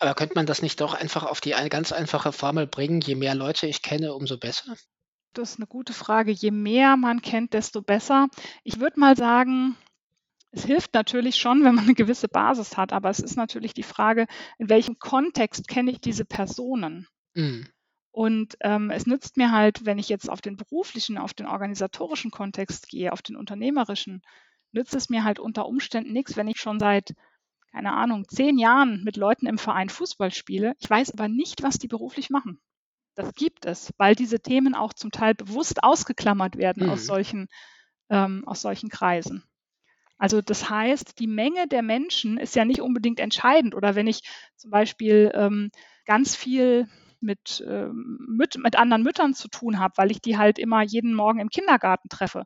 Aber 0.02 0.14
könnte 0.16 0.36
man 0.36 0.46
das 0.46 0.62
nicht 0.62 0.80
doch 0.80 0.94
einfach 0.94 1.26
auf 1.26 1.42
die 1.42 1.56
eine 1.56 1.68
ganz 1.68 1.92
einfache 1.92 2.32
Formel 2.32 2.66
bringen, 2.66 3.02
je 3.02 3.16
mehr 3.16 3.36
Leute 3.36 3.68
ich 3.68 3.82
kenne, 3.82 4.14
umso 4.14 4.38
besser? 4.38 4.78
Das 5.34 5.52
ist 5.52 5.60
eine 5.60 5.68
gute 5.68 5.92
Frage. 5.92 6.32
Je 6.32 6.52
mehr 6.52 6.96
man 6.96 7.22
kennt, 7.22 7.54
desto 7.54 7.82
besser. 7.82 8.30
Ich 8.64 8.80
würde 8.80 9.02
mal 9.02 9.18
sagen, 9.18 9.76
es 10.52 10.66
hilft 10.66 10.94
natürlich 10.94 11.36
schon, 11.36 11.64
wenn 11.64 11.76
man 11.76 11.86
eine 11.86 11.94
gewisse 11.94 12.28
Basis 12.28 12.78
hat, 12.78 12.94
aber 12.94 13.10
es 13.10 13.20
ist 13.20 13.36
natürlich 13.36 13.74
die 13.74 13.84
Frage, 13.84 14.28
in 14.58 14.70
welchem 14.70 14.98
Kontext 15.00 15.68
kenne 15.68 15.92
ich 15.92 16.02
diese 16.02 16.26
Personen? 16.26 17.08
Mhm. 17.36 17.68
Und 18.12 18.58
ähm, 18.62 18.90
es 18.90 19.06
nützt 19.06 19.38
mir 19.38 19.52
halt, 19.52 19.86
wenn 19.86 20.00
ich 20.00 20.10
jetzt 20.10 20.30
auf 20.30 20.42
den 20.42 20.58
beruflichen, 20.58 21.18
auf 21.18 21.34
den 21.34 21.46
organisatorischen 21.46 22.32
Kontext 22.32 22.90
gehe, 22.90 23.14
auf 23.14 23.22
den 23.22 23.36
unternehmerischen, 23.36 24.24
nützt 24.72 24.96
es 24.96 25.10
mir 25.10 25.24
halt 25.24 25.40
unter 25.40 25.68
Umständen 25.68 26.12
nichts, 26.12 26.36
wenn 26.36 26.48
ich 26.48 26.60
schon 26.60 26.80
seit 26.80 27.14
keine 27.72 27.94
Ahnung, 27.94 28.28
zehn 28.28 28.58
Jahren 28.58 29.04
mit 29.04 29.16
Leuten 29.16 29.46
im 29.46 29.58
Verein 29.58 29.90
Fußball 29.90 30.32
spiele. 30.32 30.76
Ich 30.80 30.90
weiß 30.90 31.12
aber 31.12 31.28
nicht, 31.28 31.62
was 31.64 31.78
die 31.78 31.88
beruflich 31.88 32.30
machen. 32.30 32.60
Das 33.16 33.34
gibt 33.34 33.66
es, 33.66 33.94
weil 33.98 34.16
diese 34.16 34.40
Themen 34.40 34.76
auch 34.76 34.94
zum 34.94 35.12
Teil 35.12 35.36
bewusst 35.36 35.84
ausgeklammert 35.84 36.58
werden 36.58 36.86
mhm. 36.86 36.92
aus, 36.92 37.06
solchen, 37.06 37.48
ähm, 38.10 38.48
aus 38.48 38.62
solchen 38.62 38.90
Kreisen. 38.90 39.44
Also 40.20 40.42
das 40.42 40.70
heißt, 40.70 41.20
die 41.20 41.28
Menge 41.28 41.68
der 41.68 41.82
Menschen 41.82 42.38
ist 42.38 42.56
ja 42.56 42.66
nicht 42.66 42.82
unbedingt 42.82 43.20
entscheidend. 43.20 43.74
Oder 43.76 43.96
wenn 43.96 44.08
ich 44.08 44.22
zum 44.58 44.70
Beispiel 44.72 45.32
ähm, 45.34 45.72
ganz 46.06 46.36
viel 46.36 46.88
mit, 47.22 47.64
ähm, 47.68 48.20
mit, 48.30 48.58
mit 48.58 48.78
anderen 48.78 49.04
Müttern 49.04 49.34
zu 49.34 49.48
tun 49.48 49.80
habe, 49.80 49.94
weil 49.98 50.12
ich 50.12 50.22
die 50.22 50.38
halt 50.38 50.60
immer 50.60 50.84
jeden 50.84 51.14
Morgen 51.14 51.40
im 51.40 51.50
Kindergarten 51.50 52.10
treffe, 52.10 52.44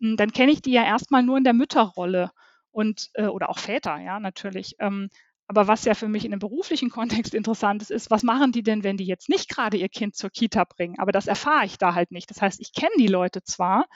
hm, 0.00 0.16
dann 0.16 0.32
kenne 0.32 0.52
ich 0.52 0.62
die 0.62 0.72
ja 0.72 0.84
erstmal 0.84 1.22
nur 1.22 1.38
in 1.38 1.44
der 1.44 1.54
Mütterrolle 1.54 2.30
und 2.70 3.10
äh, 3.14 3.26
oder 3.26 3.48
auch 3.50 3.58
Väter, 3.58 3.98
ja, 3.98 4.20
natürlich. 4.20 4.76
Ähm, 4.78 5.08
aber 5.48 5.68
was 5.68 5.84
ja 5.84 5.94
für 5.94 6.08
mich 6.08 6.24
in 6.24 6.32
einem 6.32 6.40
beruflichen 6.40 6.90
Kontext 6.90 7.34
interessant 7.34 7.82
ist, 7.82 7.90
ist, 7.90 8.10
was 8.10 8.22
machen 8.24 8.52
die 8.52 8.62
denn, 8.62 8.82
wenn 8.84 8.96
die 8.96 9.06
jetzt 9.06 9.28
nicht 9.28 9.48
gerade 9.48 9.76
ihr 9.76 9.88
Kind 9.88 10.16
zur 10.16 10.30
Kita 10.30 10.64
bringen? 10.64 10.98
Aber 10.98 11.12
das 11.12 11.28
erfahre 11.28 11.66
ich 11.66 11.78
da 11.78 11.94
halt 11.94 12.10
nicht. 12.10 12.30
Das 12.30 12.42
heißt, 12.42 12.60
ich 12.60 12.72
kenne 12.72 12.94
die 12.98 13.06
Leute 13.06 13.42
zwar, 13.44 13.86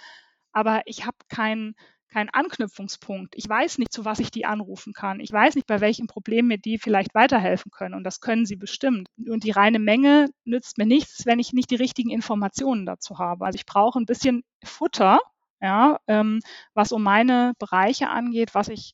aber 0.52 0.82
ich 0.86 1.06
habe 1.06 1.16
keinen 1.28 1.74
keinen 2.10 2.28
Anknüpfungspunkt. 2.30 3.34
Ich 3.36 3.48
weiß 3.48 3.78
nicht, 3.78 3.92
zu 3.92 4.04
was 4.04 4.18
ich 4.18 4.30
die 4.30 4.44
anrufen 4.44 4.92
kann. 4.92 5.20
Ich 5.20 5.32
weiß 5.32 5.54
nicht, 5.54 5.66
bei 5.66 5.80
welchem 5.80 6.06
Problem 6.06 6.48
mir 6.48 6.58
die 6.58 6.78
vielleicht 6.78 7.14
weiterhelfen 7.14 7.70
können. 7.70 7.94
Und 7.94 8.04
das 8.04 8.20
können 8.20 8.46
sie 8.46 8.56
bestimmt. 8.56 9.08
Und 9.28 9.44
die 9.44 9.52
reine 9.52 9.78
Menge 9.78 10.28
nützt 10.44 10.78
mir 10.78 10.86
nichts, 10.86 11.24
wenn 11.26 11.38
ich 11.38 11.52
nicht 11.52 11.70
die 11.70 11.76
richtigen 11.76 12.10
Informationen 12.10 12.86
dazu 12.86 13.18
habe. 13.18 13.46
Also 13.46 13.56
ich 13.56 13.66
brauche 13.66 13.98
ein 13.98 14.06
bisschen 14.06 14.42
Futter, 14.64 15.20
ja, 15.60 15.98
ähm, 16.06 16.40
was 16.74 16.92
um 16.92 17.02
meine 17.02 17.52
Bereiche 17.58 18.08
angeht, 18.08 18.54
was 18.54 18.68
ich 18.68 18.92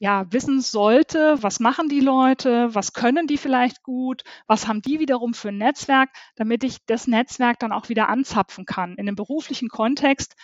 ja 0.00 0.26
wissen 0.30 0.60
sollte, 0.60 1.42
was 1.42 1.60
machen 1.60 1.88
die 1.88 2.00
Leute, 2.00 2.72
was 2.74 2.92
können 2.92 3.26
die 3.26 3.36
vielleicht 3.36 3.82
gut, 3.82 4.22
was 4.46 4.68
haben 4.68 4.80
die 4.80 5.00
wiederum 5.00 5.34
für 5.34 5.48
ein 5.48 5.58
Netzwerk, 5.58 6.10
damit 6.36 6.62
ich 6.62 6.78
das 6.86 7.08
Netzwerk 7.08 7.58
dann 7.58 7.72
auch 7.72 7.88
wieder 7.88 8.08
anzapfen 8.08 8.64
kann. 8.64 8.92
In 8.92 9.08
einem 9.08 9.16
beruflichen 9.16 9.68
Kontext 9.68 10.36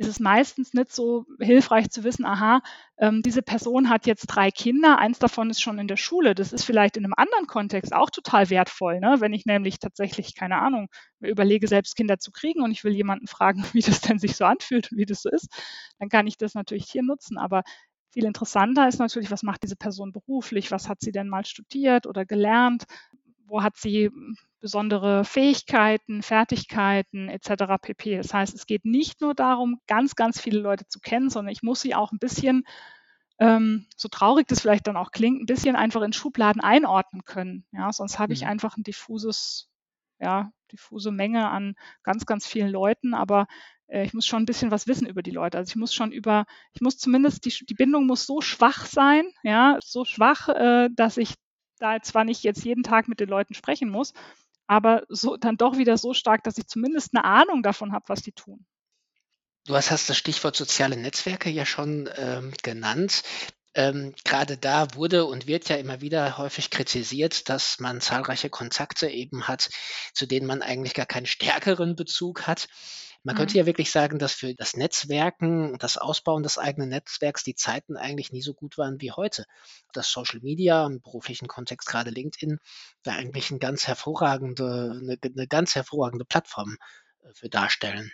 ist 0.00 0.08
es 0.08 0.18
meistens 0.18 0.72
nicht 0.72 0.90
so 0.90 1.26
hilfreich 1.40 1.90
zu 1.90 2.04
wissen, 2.04 2.24
aha, 2.24 2.62
ähm, 2.96 3.20
diese 3.20 3.42
Person 3.42 3.90
hat 3.90 4.06
jetzt 4.06 4.26
drei 4.28 4.50
Kinder, 4.50 4.98
eins 4.98 5.18
davon 5.18 5.50
ist 5.50 5.60
schon 5.60 5.78
in 5.78 5.88
der 5.88 5.98
Schule. 5.98 6.34
Das 6.34 6.54
ist 6.54 6.64
vielleicht 6.64 6.96
in 6.96 7.04
einem 7.04 7.12
anderen 7.18 7.46
Kontext 7.46 7.92
auch 7.92 8.08
total 8.08 8.48
wertvoll, 8.48 8.98
ne? 8.98 9.16
wenn 9.18 9.34
ich 9.34 9.44
nämlich 9.44 9.78
tatsächlich, 9.78 10.34
keine 10.34 10.56
Ahnung, 10.56 10.88
mir 11.18 11.28
überlege, 11.30 11.68
selbst 11.68 11.96
Kinder 11.96 12.18
zu 12.18 12.32
kriegen 12.32 12.62
und 12.62 12.70
ich 12.70 12.82
will 12.82 12.94
jemanden 12.94 13.26
fragen, 13.26 13.62
wie 13.74 13.82
das 13.82 14.00
denn 14.00 14.18
sich 14.18 14.36
so 14.36 14.46
anfühlt 14.46 14.90
und 14.90 14.96
wie 14.96 15.04
das 15.04 15.20
so 15.20 15.28
ist, 15.28 15.48
dann 15.98 16.08
kann 16.08 16.26
ich 16.26 16.38
das 16.38 16.54
natürlich 16.54 16.90
hier 16.90 17.02
nutzen. 17.02 17.36
Aber 17.36 17.62
viel 18.10 18.24
interessanter 18.24 18.88
ist 18.88 19.00
natürlich, 19.00 19.30
was 19.30 19.42
macht 19.42 19.62
diese 19.64 19.76
Person 19.76 20.12
beruflich? 20.12 20.70
Was 20.70 20.88
hat 20.88 21.02
sie 21.02 21.12
denn 21.12 21.28
mal 21.28 21.44
studiert 21.44 22.06
oder 22.06 22.24
gelernt? 22.24 22.84
Wo 23.44 23.62
hat 23.62 23.76
sie 23.76 24.10
besondere 24.60 25.24
Fähigkeiten, 25.24 26.22
Fertigkeiten 26.22 27.28
etc. 27.28 27.80
pp. 27.80 28.16
Das 28.16 28.32
heißt, 28.32 28.54
es 28.54 28.66
geht 28.66 28.84
nicht 28.84 29.20
nur 29.20 29.34
darum, 29.34 29.80
ganz, 29.86 30.14
ganz 30.14 30.40
viele 30.40 30.60
Leute 30.60 30.86
zu 30.86 31.00
kennen, 31.00 31.30
sondern 31.30 31.52
ich 31.52 31.62
muss 31.62 31.80
sie 31.80 31.94
auch 31.94 32.12
ein 32.12 32.18
bisschen, 32.18 32.64
ähm, 33.38 33.86
so 33.96 34.08
traurig 34.08 34.46
das 34.48 34.60
vielleicht 34.60 34.86
dann 34.86 34.96
auch 34.96 35.12
klingt, 35.12 35.40
ein 35.42 35.46
bisschen 35.46 35.76
einfach 35.76 36.02
in 36.02 36.12
Schubladen 36.12 36.60
einordnen 36.60 37.24
können. 37.24 37.64
Ja, 37.72 37.92
sonst 37.92 38.18
habe 38.18 38.32
ich 38.32 38.42
mhm. 38.42 38.48
einfach 38.48 38.76
ein 38.76 38.84
diffuses, 38.84 39.70
ja, 40.18 40.52
diffuse 40.70 41.10
Menge 41.10 41.48
an 41.48 41.74
ganz, 42.02 42.26
ganz 42.26 42.46
vielen 42.46 42.70
Leuten, 42.70 43.14
aber 43.14 43.46
äh, 43.88 44.04
ich 44.04 44.14
muss 44.14 44.26
schon 44.26 44.42
ein 44.42 44.46
bisschen 44.46 44.70
was 44.70 44.86
wissen 44.86 45.06
über 45.06 45.22
die 45.22 45.30
Leute. 45.30 45.58
Also 45.58 45.70
ich 45.70 45.76
muss 45.76 45.94
schon 45.94 46.12
über, 46.12 46.46
ich 46.72 46.80
muss 46.80 46.98
zumindest, 46.98 47.44
die, 47.44 47.66
die 47.66 47.74
Bindung 47.74 48.06
muss 48.06 48.26
so 48.26 48.40
schwach 48.40 48.86
sein, 48.86 49.24
ja, 49.42 49.78
so 49.82 50.04
schwach, 50.04 50.48
äh, 50.48 50.88
dass 50.94 51.16
ich 51.16 51.34
da 51.78 52.00
zwar 52.02 52.24
nicht 52.24 52.42
jetzt 52.42 52.64
jeden 52.64 52.82
Tag 52.82 53.08
mit 53.08 53.20
den 53.20 53.28
Leuten 53.28 53.54
sprechen 53.54 53.88
muss, 53.88 54.12
aber 54.70 55.02
so 55.08 55.36
dann 55.36 55.56
doch 55.56 55.78
wieder 55.78 55.98
so 55.98 56.14
stark, 56.14 56.44
dass 56.44 56.56
ich 56.56 56.68
zumindest 56.68 57.10
eine 57.12 57.24
Ahnung 57.24 57.64
davon 57.64 57.92
habe, 57.92 58.04
was 58.06 58.22
die 58.22 58.30
tun. 58.30 58.64
Du 59.66 59.74
hast, 59.74 59.90
hast 59.90 60.08
das 60.08 60.16
Stichwort 60.16 60.54
soziale 60.54 60.96
Netzwerke 60.96 61.50
ja 61.50 61.66
schon 61.66 62.08
ähm, 62.16 62.52
genannt. 62.62 63.24
Ähm, 63.74 64.14
gerade 64.24 64.56
da 64.56 64.94
wurde 64.94 65.24
und 65.26 65.48
wird 65.48 65.68
ja 65.68 65.76
immer 65.76 66.00
wieder 66.00 66.38
häufig 66.38 66.70
kritisiert, 66.70 67.48
dass 67.48 67.80
man 67.80 68.00
zahlreiche 68.00 68.48
Kontakte 68.48 69.08
eben 69.08 69.48
hat, 69.48 69.70
zu 70.14 70.26
denen 70.26 70.46
man 70.46 70.62
eigentlich 70.62 70.94
gar 70.94 71.06
keinen 71.06 71.26
stärkeren 71.26 71.96
Bezug 71.96 72.46
hat. 72.46 72.68
Man 73.22 73.36
könnte 73.36 73.54
mhm. 73.54 73.58
ja 73.58 73.66
wirklich 73.66 73.90
sagen, 73.90 74.18
dass 74.18 74.32
für 74.32 74.54
das 74.54 74.76
Netzwerken, 74.76 75.76
das 75.78 75.98
Ausbauen 75.98 76.42
des 76.42 76.56
eigenen 76.56 76.88
Netzwerks 76.88 77.44
die 77.44 77.54
Zeiten 77.54 77.96
eigentlich 77.96 78.32
nie 78.32 78.40
so 78.40 78.54
gut 78.54 78.78
waren 78.78 79.00
wie 79.00 79.12
heute. 79.12 79.44
Das 79.92 80.10
Social 80.10 80.40
Media 80.40 80.86
im 80.86 81.02
beruflichen 81.02 81.46
Kontext, 81.46 81.86
gerade 81.86 82.10
LinkedIn, 82.10 82.58
da 83.02 83.12
eigentlich 83.12 83.50
eine 83.50 83.60
ganz 83.60 83.86
hervorragende, 83.86 84.98
eine, 85.00 85.18
eine 85.22 85.46
ganz 85.46 85.74
hervorragende 85.74 86.24
Plattform 86.24 86.78
äh, 87.22 87.34
für 87.34 87.50
darstellen. 87.50 88.10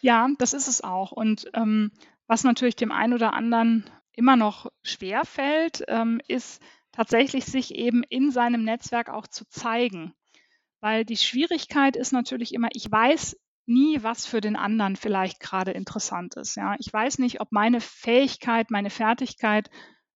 Ja, 0.00 0.28
das 0.38 0.54
ist 0.54 0.66
es 0.66 0.82
auch. 0.82 1.12
Und 1.12 1.48
ähm, 1.54 1.92
was 2.26 2.42
natürlich 2.42 2.76
dem 2.76 2.90
einen 2.90 3.14
oder 3.14 3.32
anderen 3.32 3.88
immer 4.12 4.36
noch 4.36 4.70
schwer 4.82 5.24
fällt, 5.24 5.84
ähm, 5.86 6.20
ist 6.26 6.60
tatsächlich 6.90 7.44
sich 7.44 7.74
eben 7.74 8.02
in 8.02 8.32
seinem 8.32 8.64
Netzwerk 8.64 9.08
auch 9.08 9.26
zu 9.28 9.46
zeigen. 9.48 10.14
Weil 10.80 11.04
die 11.04 11.16
Schwierigkeit 11.16 11.96
ist 11.96 12.12
natürlich 12.12 12.52
immer, 12.52 12.68
ich 12.72 12.90
weiß 12.90 13.36
nie, 13.66 14.02
was 14.02 14.26
für 14.26 14.40
den 14.40 14.56
anderen 14.56 14.96
vielleicht 14.96 15.40
gerade 15.40 15.72
interessant 15.72 16.36
ist. 16.36 16.56
Ja, 16.56 16.76
ich 16.78 16.92
weiß 16.92 17.18
nicht, 17.18 17.40
ob 17.40 17.52
meine 17.52 17.80
Fähigkeit, 17.80 18.70
meine 18.70 18.90
Fertigkeit, 18.90 19.70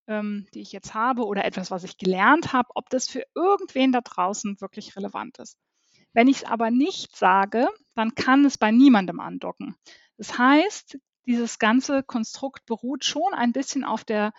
ähm, 0.06 0.46
die 0.54 0.60
ich 0.60 0.72
jetzt 0.72 0.94
habe 0.94 1.24
oder 1.24 1.44
etwas, 1.44 1.70
was 1.70 1.84
ich 1.84 1.98
gelernt 1.98 2.52
habe, 2.52 2.68
ob 2.74 2.90
das 2.90 3.08
für 3.08 3.24
irgendwen 3.34 3.92
da 3.92 4.00
draußen 4.00 4.60
wirklich 4.60 4.96
relevant 4.96 5.38
ist. 5.38 5.56
Wenn 6.12 6.28
ich 6.28 6.38
es 6.38 6.44
aber 6.44 6.70
nicht 6.70 7.16
sage, 7.16 7.68
dann 7.94 8.14
kann 8.14 8.44
es 8.44 8.58
bei 8.58 8.70
niemandem 8.70 9.20
andocken. 9.20 9.76
Das 10.16 10.36
heißt, 10.38 10.98
dieses 11.26 11.58
ganze 11.58 12.02
Konstrukt 12.02 12.66
beruht 12.66 13.04
schon 13.04 13.32
ein 13.34 13.52
bisschen 13.52 13.84
auf 13.84 14.04
der, 14.04 14.32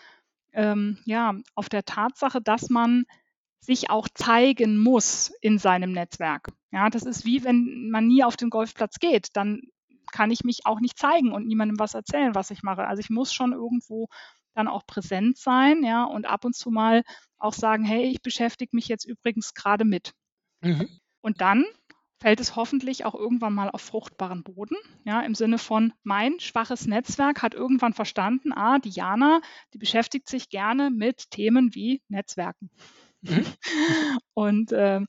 ähm, 0.51 0.99
ja, 1.05 1.35
auf 1.55 1.69
der 1.69 1.85
Tatsache, 1.85 2.41
dass 2.41 2.69
man 2.69 3.05
sich 3.61 3.89
auch 3.89 4.07
zeigen 4.13 4.77
muss 4.77 5.31
in 5.41 5.59
seinem 5.59 5.91
Netzwerk. 5.91 6.51
Ja, 6.71 6.89
das 6.89 7.03
ist 7.03 7.25
wie 7.25 7.43
wenn 7.43 7.89
man 7.91 8.07
nie 8.07 8.23
auf 8.23 8.35
den 8.35 8.49
Golfplatz 8.49 8.99
geht, 8.99 9.29
dann 9.33 9.61
kann 10.11 10.31
ich 10.31 10.43
mich 10.43 10.65
auch 10.65 10.79
nicht 10.79 10.97
zeigen 10.97 11.31
und 11.31 11.47
niemandem 11.47 11.79
was 11.79 11.93
erzählen, 11.93 12.35
was 12.35 12.51
ich 12.51 12.63
mache. 12.63 12.85
Also 12.85 12.99
ich 12.99 13.09
muss 13.09 13.33
schon 13.33 13.53
irgendwo 13.53 14.07
dann 14.53 14.67
auch 14.67 14.85
präsent 14.85 15.37
sein, 15.37 15.83
ja, 15.83 16.03
und 16.03 16.25
ab 16.25 16.43
und 16.43 16.55
zu 16.55 16.71
mal 16.71 17.03
auch 17.37 17.53
sagen, 17.53 17.85
hey, 17.85 18.03
ich 18.03 18.21
beschäftige 18.21 18.75
mich 18.75 18.87
jetzt 18.87 19.05
übrigens 19.05 19.53
gerade 19.53 19.85
mit. 19.85 20.13
Mhm. 20.61 20.89
Und 21.21 21.39
dann 21.39 21.65
fällt 22.19 22.39
es 22.39 22.55
hoffentlich 22.55 23.05
auch 23.05 23.15
irgendwann 23.15 23.53
mal 23.53 23.69
auf 23.71 23.81
fruchtbaren 23.81 24.43
Boden, 24.43 24.75
ja, 25.05 25.21
im 25.21 25.33
Sinne 25.33 25.57
von 25.57 25.93
mein 26.03 26.39
schwaches 26.39 26.85
Netzwerk 26.85 27.41
hat 27.41 27.55
irgendwann 27.55 27.93
verstanden, 27.93 28.51
ah, 28.53 28.77
Diana, 28.77 29.41
die 29.73 29.79
beschäftigt 29.79 30.29
sich 30.29 30.49
gerne 30.49 30.91
mit 30.91 31.31
Themen 31.31 31.73
wie 31.73 32.01
Netzwerken. 32.09 32.69
Mhm. 33.21 33.45
Und 34.33 34.71
äh, 34.71 35.01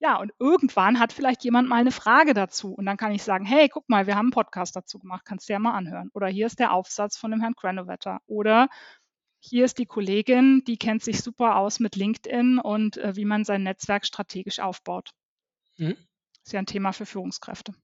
ja, 0.00 0.16
und 0.16 0.32
irgendwann 0.38 1.00
hat 1.00 1.12
vielleicht 1.12 1.42
jemand 1.42 1.68
mal 1.68 1.80
eine 1.80 1.90
Frage 1.90 2.32
dazu. 2.32 2.72
Und 2.72 2.86
dann 2.86 2.96
kann 2.96 3.10
ich 3.12 3.24
sagen, 3.24 3.44
hey, 3.44 3.68
guck 3.68 3.88
mal, 3.88 4.06
wir 4.06 4.14
haben 4.14 4.26
einen 4.26 4.32
Podcast 4.32 4.76
dazu 4.76 5.00
gemacht, 5.00 5.24
kannst 5.24 5.48
du 5.48 5.52
ja 5.52 5.58
mal 5.58 5.72
anhören. 5.74 6.10
Oder 6.14 6.28
hier 6.28 6.46
ist 6.46 6.60
der 6.60 6.72
Aufsatz 6.72 7.16
von 7.16 7.32
dem 7.32 7.40
Herrn 7.40 7.54
Granovetter. 7.54 8.20
Oder 8.26 8.68
hier 9.40 9.64
ist 9.64 9.78
die 9.78 9.86
Kollegin, 9.86 10.62
die 10.66 10.76
kennt 10.76 11.02
sich 11.02 11.20
super 11.20 11.56
aus 11.56 11.80
mit 11.80 11.96
LinkedIn 11.96 12.58
und 12.58 12.96
äh, 12.98 13.16
wie 13.16 13.24
man 13.24 13.44
sein 13.44 13.64
Netzwerk 13.64 14.06
strategisch 14.06 14.60
aufbaut. 14.60 15.10
Mhm. 15.78 15.96
Ist 16.44 16.52
ja 16.52 16.60
ein 16.60 16.66
Thema 16.66 16.92
für 16.92 17.06
Führungskräfte. 17.06 17.74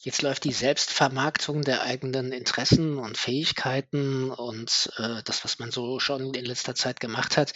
Jetzt 0.00 0.20
läuft 0.20 0.44
die 0.44 0.52
Selbstvermarktung 0.52 1.62
der 1.62 1.82
eigenen 1.82 2.30
Interessen 2.30 2.98
und 2.98 3.16
Fähigkeiten 3.16 4.30
und 4.30 4.90
äh, 4.98 5.22
das, 5.24 5.44
was 5.44 5.58
man 5.58 5.70
so 5.70 5.98
schon 5.98 6.34
in 6.34 6.44
letzter 6.44 6.74
Zeit 6.74 7.00
gemacht 7.00 7.38
hat, 7.38 7.54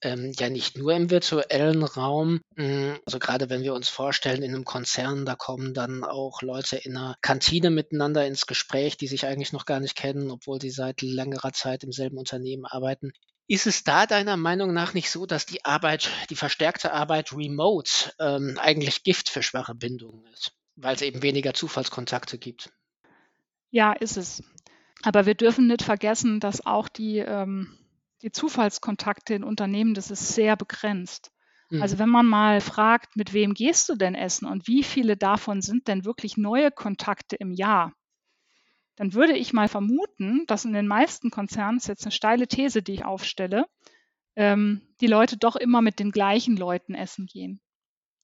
ähm, 0.00 0.32
ja 0.38 0.48
nicht 0.48 0.78
nur 0.78 0.94
im 0.94 1.10
virtuellen 1.10 1.82
Raum. 1.82 2.40
Hm, 2.56 2.98
also 3.04 3.18
gerade 3.18 3.50
wenn 3.50 3.62
wir 3.62 3.74
uns 3.74 3.90
vorstellen, 3.90 4.42
in 4.42 4.54
einem 4.54 4.64
Konzern, 4.64 5.26
da 5.26 5.34
kommen 5.34 5.74
dann 5.74 6.02
auch 6.02 6.40
Leute 6.40 6.76
in 6.76 6.96
einer 6.96 7.16
Kantine 7.20 7.68
miteinander 7.68 8.26
ins 8.26 8.46
Gespräch, 8.46 8.96
die 8.96 9.08
sich 9.08 9.26
eigentlich 9.26 9.52
noch 9.52 9.66
gar 9.66 9.80
nicht 9.80 9.96
kennen, 9.96 10.30
obwohl 10.30 10.60
sie 10.62 10.70
seit 10.70 11.02
längerer 11.02 11.52
Zeit 11.52 11.84
im 11.84 11.92
selben 11.92 12.16
Unternehmen 12.16 12.64
arbeiten. 12.64 13.12
Ist 13.48 13.66
es 13.66 13.84
da 13.84 14.06
deiner 14.06 14.38
Meinung 14.38 14.72
nach 14.72 14.94
nicht 14.94 15.10
so, 15.10 15.26
dass 15.26 15.44
die 15.44 15.64
Arbeit, 15.66 16.08
die 16.30 16.36
verstärkte 16.36 16.92
Arbeit 16.92 17.32
remote 17.32 18.14
ähm, 18.18 18.56
eigentlich 18.58 19.02
Gift 19.02 19.28
für 19.28 19.42
schwache 19.42 19.74
Bindungen 19.74 20.24
ist? 20.32 20.52
Weil 20.76 20.94
es 20.94 21.02
eben 21.02 21.22
weniger 21.22 21.54
Zufallskontakte 21.54 22.38
gibt. 22.38 22.72
Ja, 23.70 23.92
ist 23.92 24.16
es. 24.16 24.42
Aber 25.02 25.26
wir 25.26 25.34
dürfen 25.34 25.66
nicht 25.66 25.82
vergessen, 25.82 26.40
dass 26.40 26.64
auch 26.64 26.88
die, 26.88 27.18
ähm, 27.18 27.78
die 28.22 28.30
Zufallskontakte 28.30 29.34
in 29.34 29.44
Unternehmen, 29.44 29.94
das 29.94 30.10
ist 30.10 30.34
sehr 30.34 30.56
begrenzt. 30.56 31.32
Mhm. 31.70 31.82
Also 31.82 31.98
wenn 31.98 32.08
man 32.08 32.26
mal 32.26 32.60
fragt, 32.60 33.16
mit 33.16 33.32
wem 33.32 33.54
gehst 33.54 33.88
du 33.88 33.96
denn 33.96 34.14
essen 34.14 34.46
und 34.46 34.66
wie 34.68 34.82
viele 34.82 35.16
davon 35.16 35.60
sind 35.60 35.88
denn 35.88 36.04
wirklich 36.04 36.36
neue 36.36 36.70
Kontakte 36.70 37.36
im 37.36 37.50
Jahr, 37.50 37.92
dann 38.96 39.14
würde 39.14 39.36
ich 39.36 39.52
mal 39.52 39.68
vermuten, 39.68 40.44
dass 40.46 40.64
in 40.64 40.72
den 40.72 40.86
meisten 40.86 41.30
Konzernen, 41.30 41.78
das 41.78 41.84
ist 41.84 41.88
jetzt 41.88 42.04
eine 42.04 42.12
steile 42.12 42.46
These, 42.46 42.82
die 42.82 42.92
ich 42.92 43.04
aufstelle, 43.04 43.66
ähm, 44.36 44.82
die 45.00 45.06
Leute 45.06 45.36
doch 45.36 45.56
immer 45.56 45.82
mit 45.82 45.98
den 45.98 46.12
gleichen 46.12 46.56
Leuten 46.56 46.94
essen 46.94 47.26
gehen 47.26 47.60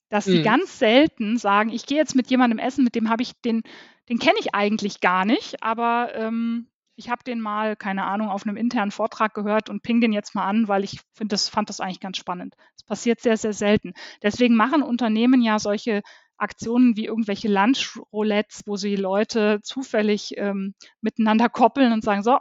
dass 0.08 0.24
sie 0.24 0.40
mhm. 0.40 0.44
ganz 0.44 0.78
selten 0.78 1.36
sagen, 1.36 1.70
ich 1.70 1.86
gehe 1.86 1.98
jetzt 1.98 2.14
mit 2.14 2.30
jemandem 2.30 2.58
essen, 2.58 2.84
mit 2.84 2.94
dem 2.94 3.10
habe 3.10 3.22
ich 3.22 3.32
den, 3.42 3.62
den 4.08 4.18
kenne 4.18 4.38
ich 4.40 4.54
eigentlich 4.54 5.00
gar 5.00 5.24
nicht, 5.24 5.62
aber 5.62 6.14
ähm, 6.14 6.68
ich 6.98 7.10
habe 7.10 7.22
den 7.22 7.40
mal, 7.40 7.76
keine 7.76 8.04
Ahnung, 8.04 8.28
auf 8.28 8.44
einem 8.44 8.56
internen 8.56 8.90
Vortrag 8.90 9.32
gehört 9.32 9.70
und 9.70 9.82
ping 9.82 10.00
den 10.00 10.12
jetzt 10.12 10.34
mal 10.34 10.46
an, 10.46 10.66
weil 10.66 10.82
ich 10.82 11.00
finde 11.12 11.34
das, 11.34 11.48
fand 11.48 11.68
das 11.68 11.80
eigentlich 11.80 12.00
ganz 12.00 12.16
spannend. 12.16 12.56
Das 12.74 12.84
passiert 12.84 13.20
sehr, 13.20 13.36
sehr 13.36 13.52
selten. 13.52 13.92
Deswegen 14.20 14.56
machen 14.56 14.82
Unternehmen 14.82 15.40
ja 15.40 15.60
solche 15.60 16.02
Aktionen 16.38 16.96
wie 16.96 17.06
irgendwelche 17.06 17.48
Lunch-Roulettes, 17.48 18.62
wo 18.66 18.76
sie 18.76 18.96
Leute 18.96 19.60
zufällig 19.62 20.32
ähm, 20.38 20.74
miteinander 21.00 21.48
koppeln 21.48 21.92
und 21.92 22.02
sagen, 22.02 22.24
so, 22.24 22.38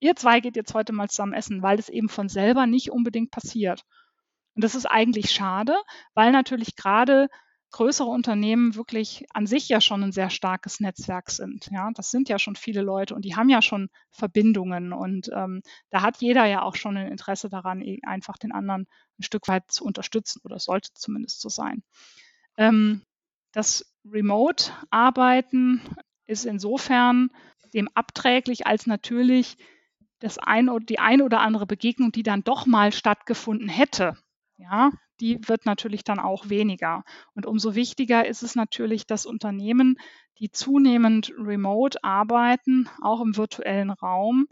ihr 0.00 0.16
zwei 0.16 0.40
geht 0.40 0.56
jetzt 0.56 0.74
heute 0.74 0.92
mal 0.92 1.08
zusammen 1.08 1.34
essen, 1.34 1.62
weil 1.62 1.76
das 1.76 1.90
eben 1.90 2.08
von 2.08 2.30
selber 2.30 2.66
nicht 2.66 2.90
unbedingt 2.90 3.30
passiert. 3.30 3.84
Und 4.54 4.64
das 4.64 4.74
ist 4.74 4.86
eigentlich 4.86 5.30
schade, 5.30 5.76
weil 6.14 6.32
natürlich 6.32 6.76
gerade 6.76 7.28
größere 7.72 8.08
Unternehmen 8.08 8.74
wirklich 8.74 9.24
an 9.32 9.46
sich 9.46 9.68
ja 9.68 9.80
schon 9.80 10.02
ein 10.04 10.12
sehr 10.12 10.30
starkes 10.30 10.78
Netzwerk 10.78 11.30
sind. 11.30 11.68
Ja, 11.70 11.90
das 11.94 12.10
sind 12.10 12.28
ja 12.28 12.38
schon 12.38 12.54
viele 12.54 12.82
Leute 12.82 13.14
und 13.14 13.24
die 13.24 13.34
haben 13.34 13.48
ja 13.48 13.62
schon 13.62 13.88
Verbindungen 14.10 14.92
und 14.92 15.30
ähm, 15.34 15.62
da 15.88 16.02
hat 16.02 16.18
jeder 16.18 16.44
ja 16.44 16.62
auch 16.62 16.76
schon 16.76 16.96
ein 16.98 17.10
Interesse 17.10 17.48
daran, 17.48 17.82
einfach 18.04 18.36
den 18.36 18.52
anderen 18.52 18.86
ein 19.18 19.22
Stück 19.22 19.48
weit 19.48 19.72
zu 19.72 19.84
unterstützen 19.84 20.40
oder 20.44 20.58
sollte 20.58 20.90
zumindest 20.94 21.40
so 21.40 21.48
sein. 21.48 21.82
Ähm, 22.58 23.02
das 23.52 23.94
Remote-Arbeiten 24.04 25.80
ist 26.26 26.44
insofern 26.44 27.30
dem 27.72 27.88
abträglich 27.94 28.66
als 28.66 28.86
natürlich 28.86 29.56
das 30.18 30.38
ein, 30.38 30.70
die 30.88 30.98
ein 30.98 31.22
oder 31.22 31.40
andere 31.40 31.66
Begegnung, 31.66 32.12
die 32.12 32.22
dann 32.22 32.44
doch 32.44 32.66
mal 32.66 32.92
stattgefunden 32.92 33.68
hätte, 33.68 34.16
ja, 34.62 34.90
die 35.20 35.38
wird 35.48 35.66
natürlich 35.66 36.04
dann 36.04 36.18
auch 36.18 36.48
weniger. 36.48 37.04
Und 37.34 37.46
umso 37.46 37.74
wichtiger 37.74 38.26
ist 38.26 38.42
es 38.42 38.54
natürlich, 38.54 39.06
dass 39.06 39.26
Unternehmen 39.26 39.96
die 40.38 40.50
zunehmend 40.50 41.32
remote 41.36 42.02
arbeiten, 42.02 42.88
auch 43.00 43.20
im 43.20 43.36
virtuellen 43.36 43.90
Raum, 43.90 44.46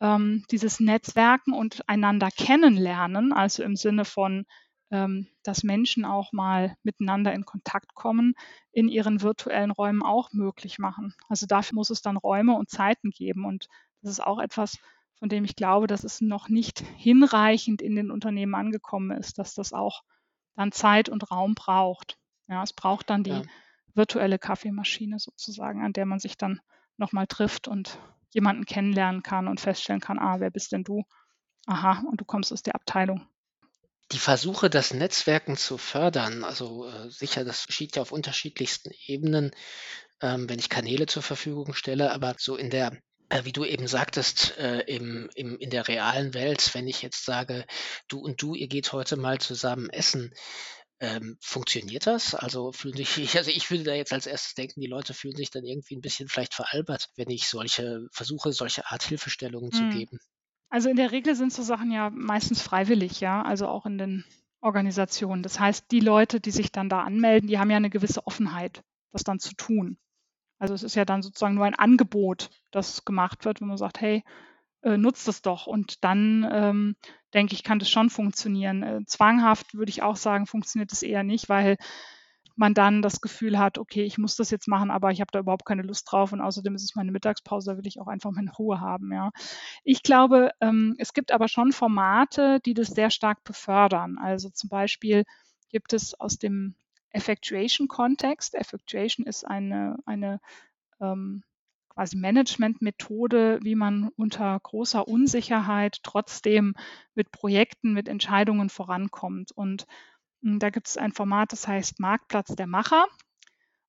ähm, 0.00 0.44
dieses 0.50 0.80
Netzwerken 0.80 1.52
und 1.52 1.88
einander 1.88 2.30
kennenlernen, 2.30 3.32
also 3.32 3.62
im 3.62 3.76
Sinne 3.76 4.04
von, 4.04 4.44
ähm, 4.90 5.28
dass 5.42 5.62
Menschen 5.62 6.04
auch 6.04 6.32
mal 6.32 6.74
miteinander 6.82 7.32
in 7.32 7.44
Kontakt 7.44 7.94
kommen, 7.94 8.34
in 8.72 8.88
ihren 8.88 9.22
virtuellen 9.22 9.70
Räumen 9.70 10.02
auch 10.02 10.32
möglich 10.32 10.78
machen. 10.78 11.14
Also 11.28 11.46
dafür 11.46 11.76
muss 11.76 11.90
es 11.90 12.02
dann 12.02 12.16
Räume 12.16 12.54
und 12.54 12.70
Zeiten 12.70 13.10
geben. 13.10 13.44
Und 13.44 13.68
das 14.02 14.12
ist 14.12 14.20
auch 14.20 14.40
etwas, 14.40 14.78
von 15.20 15.28
dem 15.28 15.44
ich 15.44 15.54
glaube, 15.54 15.86
dass 15.86 16.02
es 16.02 16.20
noch 16.20 16.48
nicht 16.48 16.80
hinreichend 16.96 17.82
in 17.82 17.94
den 17.94 18.10
Unternehmen 18.10 18.54
angekommen 18.54 19.16
ist, 19.16 19.38
dass 19.38 19.54
das 19.54 19.72
auch 19.72 20.02
dann 20.56 20.72
Zeit 20.72 21.08
und 21.08 21.30
Raum 21.30 21.54
braucht. 21.54 22.18
Ja, 22.48 22.62
es 22.62 22.72
braucht 22.72 23.10
dann 23.10 23.22
die 23.22 23.30
ja. 23.30 23.42
virtuelle 23.94 24.38
Kaffeemaschine 24.38 25.18
sozusagen, 25.18 25.84
an 25.84 25.92
der 25.92 26.06
man 26.06 26.18
sich 26.18 26.36
dann 26.36 26.60
nochmal 26.96 27.26
trifft 27.26 27.68
und 27.68 27.98
jemanden 28.30 28.64
kennenlernen 28.64 29.22
kann 29.22 29.46
und 29.46 29.60
feststellen 29.60 30.00
kann, 30.00 30.18
ah, 30.18 30.40
wer 30.40 30.50
bist 30.50 30.72
denn 30.72 30.84
du? 30.84 31.04
Aha, 31.66 32.02
und 32.10 32.20
du 32.20 32.24
kommst 32.24 32.52
aus 32.52 32.62
der 32.62 32.74
Abteilung. 32.74 33.26
Die 34.12 34.18
Versuche, 34.18 34.70
das 34.70 34.92
Netzwerken 34.94 35.56
zu 35.56 35.78
fördern, 35.78 36.44
also 36.44 36.88
äh, 36.88 37.10
sicher, 37.10 37.44
das 37.44 37.66
geschieht 37.66 37.94
ja 37.94 38.02
auf 38.02 38.10
unterschiedlichsten 38.10 38.90
Ebenen, 39.06 39.52
ähm, 40.20 40.48
wenn 40.48 40.58
ich 40.58 40.68
Kanäle 40.68 41.06
zur 41.06 41.22
Verfügung 41.22 41.74
stelle, 41.74 42.10
aber 42.12 42.34
so 42.38 42.56
in 42.56 42.70
der 42.70 42.98
wie 43.44 43.52
du 43.52 43.64
eben 43.64 43.86
sagtest, 43.86 44.56
äh, 44.58 44.80
im, 44.80 45.30
im, 45.34 45.58
in 45.58 45.70
der 45.70 45.88
realen 45.88 46.34
Welt, 46.34 46.74
wenn 46.74 46.88
ich 46.88 47.02
jetzt 47.02 47.24
sage, 47.24 47.64
du 48.08 48.18
und 48.18 48.42
du, 48.42 48.54
ihr 48.54 48.68
geht 48.68 48.92
heute 48.92 49.16
mal 49.16 49.38
zusammen 49.38 49.88
essen, 49.90 50.34
ähm, 51.00 51.38
funktioniert 51.40 52.06
das? 52.06 52.34
Also 52.34 52.72
fühlen 52.72 52.96
sich, 52.96 53.16
also 53.38 53.50
ich 53.50 53.70
würde 53.70 53.84
da 53.84 53.94
jetzt 53.94 54.12
als 54.12 54.26
erstes 54.26 54.54
denken, 54.54 54.80
die 54.80 54.86
Leute 54.86 55.14
fühlen 55.14 55.36
sich 55.36 55.50
dann 55.50 55.64
irgendwie 55.64 55.96
ein 55.96 56.02
bisschen 56.02 56.28
vielleicht 56.28 56.54
veralbert, 56.54 57.08
wenn 57.16 57.30
ich 57.30 57.48
solche 57.48 58.06
versuche, 58.12 58.52
solche 58.52 58.86
Art 58.86 59.02
Hilfestellungen 59.02 59.72
zu 59.72 59.82
hm. 59.82 59.90
geben. 59.90 60.18
Also 60.68 60.88
in 60.88 60.96
der 60.96 61.10
Regel 61.10 61.34
sind 61.34 61.52
so 61.52 61.62
Sachen 61.62 61.90
ja 61.90 62.10
meistens 62.10 62.62
freiwillig, 62.62 63.20
ja, 63.20 63.42
also 63.42 63.66
auch 63.66 63.86
in 63.86 63.98
den 63.98 64.24
Organisationen. 64.60 65.42
Das 65.42 65.58
heißt, 65.58 65.90
die 65.90 66.00
Leute, 66.00 66.40
die 66.40 66.52
sich 66.52 66.70
dann 66.70 66.88
da 66.88 67.02
anmelden, 67.02 67.48
die 67.48 67.58
haben 67.58 67.70
ja 67.70 67.76
eine 67.76 67.90
gewisse 67.90 68.26
Offenheit, 68.26 68.82
das 69.10 69.24
dann 69.24 69.40
zu 69.40 69.54
tun. 69.54 69.98
Also 70.60 70.74
es 70.74 70.82
ist 70.84 70.94
ja 70.94 71.04
dann 71.04 71.22
sozusagen 71.22 71.54
nur 71.54 71.64
ein 71.64 71.74
Angebot, 71.74 72.50
das 72.70 73.04
gemacht 73.04 73.44
wird, 73.44 73.60
wenn 73.60 73.68
man 73.68 73.78
sagt, 73.78 74.00
hey, 74.00 74.22
äh, 74.82 74.98
nutzt 74.98 75.26
es 75.26 75.42
doch. 75.42 75.66
Und 75.66 76.04
dann 76.04 76.46
ähm, 76.52 76.96
denke 77.34 77.54
ich, 77.54 77.64
kann 77.64 77.78
das 77.78 77.90
schon 77.90 78.10
funktionieren. 78.10 78.82
Äh, 78.82 79.00
zwanghaft 79.06 79.74
würde 79.74 79.90
ich 79.90 80.02
auch 80.02 80.16
sagen, 80.16 80.46
funktioniert 80.46 80.92
es 80.92 81.02
eher 81.02 81.22
nicht, 81.24 81.48
weil 81.48 81.76
man 82.56 82.74
dann 82.74 83.00
das 83.00 83.22
Gefühl 83.22 83.58
hat, 83.58 83.78
okay, 83.78 84.02
ich 84.04 84.18
muss 84.18 84.36
das 84.36 84.50
jetzt 84.50 84.68
machen, 84.68 84.90
aber 84.90 85.10
ich 85.10 85.22
habe 85.22 85.30
da 85.32 85.38
überhaupt 85.38 85.64
keine 85.64 85.82
Lust 85.82 86.10
drauf 86.10 86.32
und 86.32 86.42
außerdem 86.42 86.74
ist 86.74 86.84
es 86.84 86.94
meine 86.94 87.10
Mittagspause, 87.10 87.70
da 87.70 87.78
will 87.78 87.86
ich 87.86 88.00
auch 88.00 88.06
einfach 88.06 88.30
meine 88.32 88.52
Ruhe 88.52 88.80
haben. 88.80 89.12
Ja. 89.12 89.30
Ich 89.82 90.02
glaube, 90.02 90.50
ähm, 90.60 90.94
es 90.98 91.14
gibt 91.14 91.32
aber 91.32 91.48
schon 91.48 91.72
Formate, 91.72 92.60
die 92.66 92.74
das 92.74 92.88
sehr 92.88 93.08
stark 93.08 93.44
befördern. 93.44 94.18
Also 94.18 94.50
zum 94.50 94.68
Beispiel 94.68 95.24
gibt 95.70 95.94
es 95.94 96.12
aus 96.20 96.36
dem 96.36 96.74
Effectuation-Kontext, 97.12 98.54
Effectuation 98.54 99.26
ist 99.26 99.46
eine, 99.46 99.98
eine 100.06 100.40
ähm, 101.00 101.42
quasi 101.88 102.16
Management-Methode, 102.16 103.58
wie 103.62 103.74
man 103.74 104.10
unter 104.16 104.58
großer 104.60 105.06
Unsicherheit 105.06 105.98
trotzdem 106.02 106.74
mit 107.14 107.30
Projekten, 107.30 107.92
mit 107.92 108.08
Entscheidungen 108.08 108.70
vorankommt. 108.70 109.52
Und 109.52 109.86
hm, 110.42 110.58
da 110.58 110.70
gibt 110.70 110.88
es 110.88 110.96
ein 110.96 111.12
Format, 111.12 111.52
das 111.52 111.68
heißt 111.68 112.00
Marktplatz 112.00 112.54
der 112.54 112.66
Macher. 112.66 113.06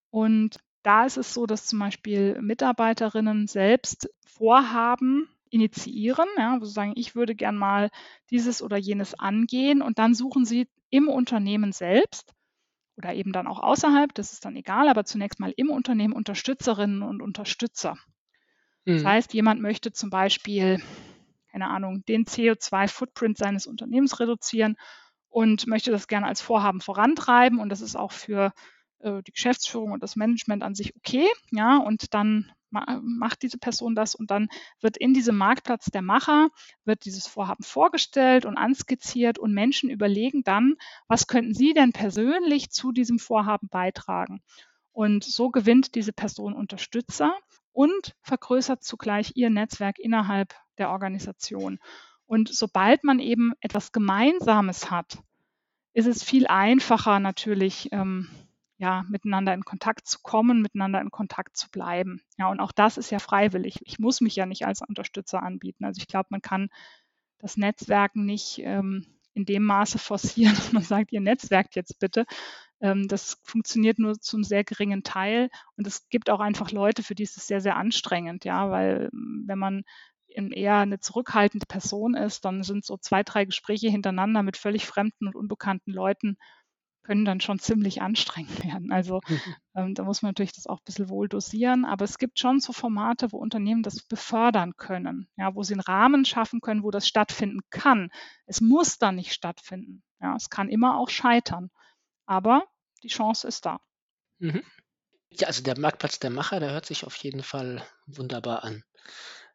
Und 0.10 0.60
da 0.84 1.06
ist 1.06 1.18
es 1.18 1.34
so, 1.34 1.46
dass 1.46 1.68
zum 1.68 1.80
Beispiel 1.80 2.42
Mitarbeiterinnen 2.42 3.48
selbst 3.48 4.10
Vorhaben 4.26 5.30
initiieren, 5.52 6.28
ja, 6.38 6.58
wo 6.60 6.66
sie 6.66 6.74
sagen, 6.74 6.94
ich 6.96 7.16
würde 7.16 7.36
gern 7.36 7.56
mal 7.56 7.92
dieses 8.30 8.62
oder 8.62 8.78
jenes 8.78 9.14
angehen 9.14 9.82
und 9.82 10.00
dann 10.00 10.16
suchen 10.16 10.46
sie 10.46 10.68
im 10.90 11.08
Unternehmen 11.08 11.72
selbst 11.72 12.34
oder 12.98 13.14
eben 13.14 13.32
dann 13.32 13.48
auch 13.48 13.60
außerhalb, 13.60 14.14
das 14.14 14.34
ist 14.34 14.46
dann 14.46 14.56
egal, 14.56 14.90
aber 14.90 15.06
zunächst 15.06 15.40
mal 15.40 15.54
im 15.56 15.70
Unternehmen 15.70 16.14
Unterstützerinnen 16.14 17.02
und 17.04 17.22
Unterstützer. 17.22 17.96
Mhm. 18.86 18.96
Das 18.96 19.06
heißt, 19.06 19.34
jemand 19.34 19.62
möchte 19.62 19.92
zum 19.92 20.10
Beispiel, 20.10 20.82
keine 21.52 21.70
Ahnung, 21.70 22.04
den 22.06 22.26
CO2-Footprint 22.26 23.38
seines 23.38 23.68
Unternehmens 23.68 24.20
reduzieren 24.20 24.76
und 25.30 25.68
möchte 25.68 25.92
das 25.92 26.08
gerne 26.08 26.28
als 26.28 26.42
Vorhaben 26.42 26.82
vorantreiben. 26.82 27.60
Und 27.60 27.70
das 27.70 27.82
ist 27.82 27.96
auch 27.96 28.12
für 28.12 28.54
äh, 29.00 29.22
die 29.24 29.32
Geschäftsführung 29.32 29.92
und 29.92 30.04
das 30.04 30.16
Management 30.16 30.64
an 30.64 30.76
sich 30.76 30.96
okay. 30.96 31.28
Ja, 31.52 31.78
und 31.78 32.14
dann 32.14 32.52
macht 32.72 33.44
diese 33.44 33.58
Person 33.58 33.96
das 33.96 34.16
und 34.16 34.32
dann 34.32 34.50
wird 34.80 34.98
in 34.98 35.14
diesem 35.14 35.38
Marktplatz 35.38 35.86
der 35.86 36.02
Macher, 36.02 36.50
wird 36.86 37.06
dieses 37.06 37.28
Vorhaben 37.28 37.64
vorgestellt 37.64 38.46
und 38.46 38.58
anskizziert 38.58 39.38
und 39.38 39.54
Menschen 39.54 39.90
überlegen 39.90 40.44
dann, 40.44 40.76
was 41.08 41.28
könnten 41.28 41.54
sie 41.54 41.74
denn 41.74 41.94
persönlich 41.94 42.72
zu 42.72 42.92
diesem 42.92 43.20
Vorhaben 43.20 43.68
beitragen. 43.70 44.42
Und 44.94 45.24
so 45.24 45.50
gewinnt 45.50 45.96
diese 45.96 46.14
Person 46.14 46.54
Unterstützer 46.54 47.34
und 47.72 48.16
vergrößert 48.22 48.84
zugleich 48.84 49.34
ihr 49.36 49.50
Netzwerk 49.50 50.00
innerhalb 50.00 50.54
der 50.78 50.90
Organisation. 50.90 51.80
Und 52.26 52.50
sobald 52.54 53.04
man 53.04 53.20
eben 53.20 53.54
etwas 53.60 53.92
Gemeinsames 53.92 54.90
hat, 54.90 55.20
ist 55.94 56.08
es 56.08 56.24
viel 56.24 56.48
einfacher 56.48 57.20
natürlich, 57.20 57.90
ähm, 57.92 58.30
ja, 58.82 59.06
miteinander 59.08 59.54
in 59.54 59.64
Kontakt 59.64 60.08
zu 60.08 60.18
kommen, 60.24 60.64
miteinander 60.64 61.00
in 61.02 61.12
Kontakt 61.12 61.56
zu 61.56 61.70
bleiben. 61.70 62.24
Ja, 62.40 62.50
und 62.50 62.60
auch 62.60 62.72
das 62.72 62.98
ist 62.98 63.12
ja 63.12 63.20
freiwillig. 63.20 63.80
Ich 63.86 64.00
muss 64.00 64.22
mich 64.22 64.36
ja 64.36 64.48
nicht 64.48 64.66
als 64.66 64.82
Unterstützer 64.82 65.44
anbieten. 65.44 65.86
Also 65.86 66.00
ich 66.00 66.08
glaube, 66.08 66.30
man 66.32 66.42
kann 66.42 66.70
das 67.38 67.58
Netzwerken 67.58 68.26
nicht 68.26 68.60
ähm, 68.64 69.06
in 69.36 69.46
dem 69.46 69.64
Maße 69.66 70.00
forcieren, 70.00 70.56
dass 70.56 70.72
man 70.72 70.82
sagt, 70.82 71.12
ihr 71.12 71.22
netzwerkt 71.22 71.76
jetzt 71.76 72.00
bitte. 72.00 72.26
Ähm, 72.82 73.08
das 73.08 73.40
funktioniert 73.44 74.00
nur 74.00 74.20
zum 74.20 74.44
sehr 74.44 74.64
geringen 74.64 75.04
Teil. 75.04 75.52
Und 75.78 75.86
es 75.86 76.10
gibt 76.10 76.32
auch 76.32 76.40
einfach 76.40 76.72
Leute, 76.72 77.04
für 77.04 77.14
die 77.14 77.24
ist 77.24 77.38
es 77.38 77.46
sehr, 77.46 77.62
sehr 77.62 77.76
anstrengend, 77.76 78.46
ja, 78.46 78.72
weil 78.72 79.12
ähm, 79.14 79.44
wenn 79.46 79.60
man 79.60 79.84
eher 80.28 80.78
eine 80.78 81.00
zurückhaltende 81.00 81.68
Person 81.68 82.16
ist, 82.16 82.46
dann 82.46 82.64
sind 82.64 82.84
so 82.84 82.98
zwei, 82.98 83.22
drei 83.22 83.46
Gespräche 83.46 83.90
hintereinander 83.90 84.42
mit 84.42 84.58
völlig 84.58 84.88
fremden 84.88 85.28
und 85.28 85.36
unbekannten 85.36 85.92
Leuten 85.92 86.38
können 87.04 87.26
dann 87.26 87.42
schon 87.42 87.60
ziemlich 87.60 88.02
anstrengend 88.02 88.64
werden. 88.66 88.92
Also 88.92 89.22
ähm, 89.76 89.94
da 89.96 90.04
muss 90.04 90.22
man 90.22 90.30
natürlich 90.30 90.54
das 90.54 90.68
auch 90.68 90.80
ein 90.80 90.86
bisschen 90.86 91.10
wohl 91.10 91.28
dosieren. 91.28 91.86
Aber 91.86 92.06
es 92.06 92.18
gibt 92.18 92.40
schon 92.40 92.60
so 92.60 92.74
Formate, 92.74 93.32
wo 93.32 93.38
Unternehmen 93.38 93.84
das 93.84 94.04
befördern 94.04 94.74
können, 94.78 95.28
ja, 95.38 95.56
wo 95.56 95.64
sie 95.64 95.74
einen 95.74 95.82
Rahmen 95.82 96.26
schaffen 96.26 96.62
können, 96.62 96.84
wo 96.84 96.92
das 96.92 97.08
stattfinden 97.08 97.62
kann. 97.70 98.10
Es 98.46 98.62
muss 98.62 98.98
dann 98.98 99.16
nicht 99.16 99.34
stattfinden. 99.34 100.04
Ja, 100.20 100.36
es 100.36 100.50
kann 100.50 100.70
immer 100.70 100.98
auch 100.98 101.10
scheitern. 101.10 101.70
Aber 102.26 102.66
die 103.04 103.10
Chance 103.10 103.48
ist 103.48 103.66
da. 103.66 103.80
Mhm. 104.40 104.64
Ja, 105.32 105.48
also 105.48 105.64
der 105.64 105.80
Marktplatz 105.80 106.20
der 106.20 106.30
Macher, 106.30 106.60
der 106.60 106.72
hört 106.72 106.86
sich 106.86 107.06
auf 107.06 107.16
jeden 107.16 107.42
Fall 107.42 107.84
wunderbar 108.06 108.64
an. 108.64 108.84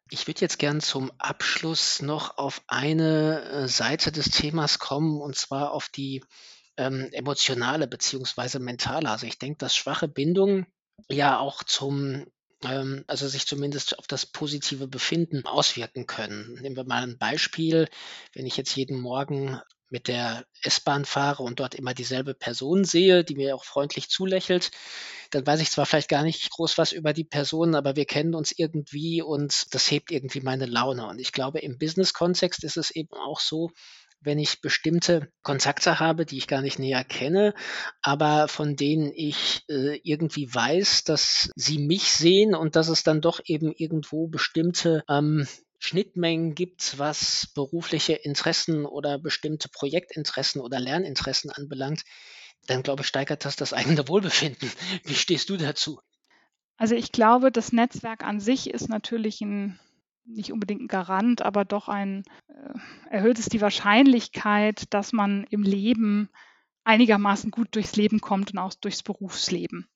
Ich 0.09 0.27
würde 0.27 0.41
jetzt 0.41 0.57
gern 0.57 0.79
zum 0.79 1.11
Abschluss 1.17 2.01
noch 2.01 2.37
auf 2.37 2.61
eine 2.67 3.41
äh, 3.43 3.67
Seite 3.67 4.11
des 4.11 4.29
Themas 4.29 4.79
kommen, 4.79 5.21
und 5.21 5.35
zwar 5.35 5.71
auf 5.71 5.89
die 5.89 6.23
ähm, 6.77 7.09
emotionale 7.11 7.87
beziehungsweise 7.87 8.59
mentale. 8.59 9.09
Also 9.09 9.25
ich 9.25 9.39
denke, 9.39 9.57
dass 9.57 9.75
schwache 9.75 10.07
Bindungen 10.07 10.67
ja 11.09 11.39
auch 11.39 11.63
zum, 11.63 12.25
ähm, 12.63 13.03
also 13.07 13.27
sich 13.27 13.47
zumindest 13.47 13.97
auf 13.99 14.07
das 14.07 14.25
positive 14.25 14.87
Befinden 14.87 15.45
auswirken 15.45 16.05
können. 16.05 16.57
Nehmen 16.61 16.75
wir 16.75 16.85
mal 16.85 17.03
ein 17.03 17.17
Beispiel. 17.17 17.87
Wenn 18.33 18.45
ich 18.45 18.57
jetzt 18.57 18.75
jeden 18.75 18.99
Morgen 18.99 19.59
mit 19.89 20.07
der 20.07 20.45
S-Bahn 20.63 21.05
fahre 21.05 21.43
und 21.43 21.59
dort 21.59 21.73
immer 21.75 21.93
dieselbe 21.93 22.33
Person 22.33 22.83
sehe, 22.83 23.23
die 23.23 23.35
mir 23.35 23.55
auch 23.55 23.63
freundlich 23.63 24.09
zulächelt, 24.09 24.71
dann 25.31 25.45
weiß 25.45 25.61
ich 25.61 25.71
zwar 25.71 25.85
vielleicht 25.85 26.09
gar 26.09 26.23
nicht 26.23 26.49
groß 26.51 26.77
was 26.77 26.91
über 26.91 27.13
die 27.13 27.23
Person, 27.23 27.75
aber 27.75 27.95
wir 27.95 28.05
kennen 28.05 28.35
uns 28.35 28.51
irgendwie 28.51 29.21
und 29.21 29.73
das 29.73 29.89
hebt 29.89 30.11
irgendwie 30.11 30.41
meine 30.41 30.65
Laune. 30.65 31.07
Und 31.07 31.19
ich 31.19 31.31
glaube, 31.31 31.59
im 31.59 31.77
Business-Kontext 31.77 32.63
ist 32.63 32.77
es 32.77 32.91
eben 32.91 33.13
auch 33.13 33.39
so, 33.39 33.71
wenn 34.19 34.39
ich 34.39 34.61
bestimmte 34.61 35.31
Kontakte 35.41 35.99
habe, 35.99 36.25
die 36.25 36.37
ich 36.37 36.47
gar 36.47 36.61
nicht 36.61 36.79
näher 36.79 37.03
kenne, 37.03 37.53
aber 38.01 38.47
von 38.47 38.75
denen 38.75 39.11
ich 39.13 39.63
äh, 39.69 39.99
irgendwie 40.03 40.53
weiß, 40.53 41.03
dass 41.03 41.51
sie 41.55 41.79
mich 41.79 42.11
sehen 42.11 42.55
und 42.55 42.75
dass 42.75 42.89
es 42.89 43.03
dann 43.03 43.21
doch 43.21 43.39
eben 43.45 43.71
irgendwo 43.71 44.27
bestimmte 44.27 45.03
ähm, 45.09 45.47
Schnittmengen 45.79 46.55
gibt, 46.55 46.97
was 46.97 47.51
berufliche 47.53 48.13
Interessen 48.13 48.85
oder 48.85 49.19
bestimmte 49.19 49.69
Projektinteressen 49.69 50.61
oder 50.61 50.79
Lerninteressen 50.79 51.51
anbelangt, 51.51 52.03
dann 52.65 52.83
glaube 52.83 53.01
ich, 53.01 53.07
steigert 53.07 53.45
das 53.45 53.55
das 53.55 53.73
eigene 53.73 54.07
Wohlbefinden. 54.07 54.71
Wie 55.03 55.15
stehst 55.15 55.49
du 55.49 55.57
dazu? 55.57 55.99
Also 56.77 56.95
ich 56.95 57.11
glaube, 57.11 57.51
das 57.51 57.71
Netzwerk 57.71 58.23
an 58.23 58.39
sich 58.39 58.69
ist 58.69 58.89
natürlich 58.89 59.41
ein 59.41 59.79
nicht 60.27 60.51
unbedingt 60.51 60.81
ein 60.81 60.87
Garant, 60.87 61.41
aber 61.41 61.65
doch 61.65 61.87
ein 61.87 62.23
äh, 62.47 63.09
erhöht 63.09 63.39
es 63.39 63.45
die 63.45 63.61
Wahrscheinlichkeit, 63.61 64.93
dass 64.93 65.13
man 65.13 65.45
im 65.49 65.63
Leben 65.63 66.29
einigermaßen 66.83 67.51
gut 67.51 67.75
durchs 67.75 67.95
Leben 67.95 68.21
kommt 68.21 68.51
und 68.51 68.59
auch 68.59 68.73
durchs 68.73 69.03
Berufsleben. 69.03 69.87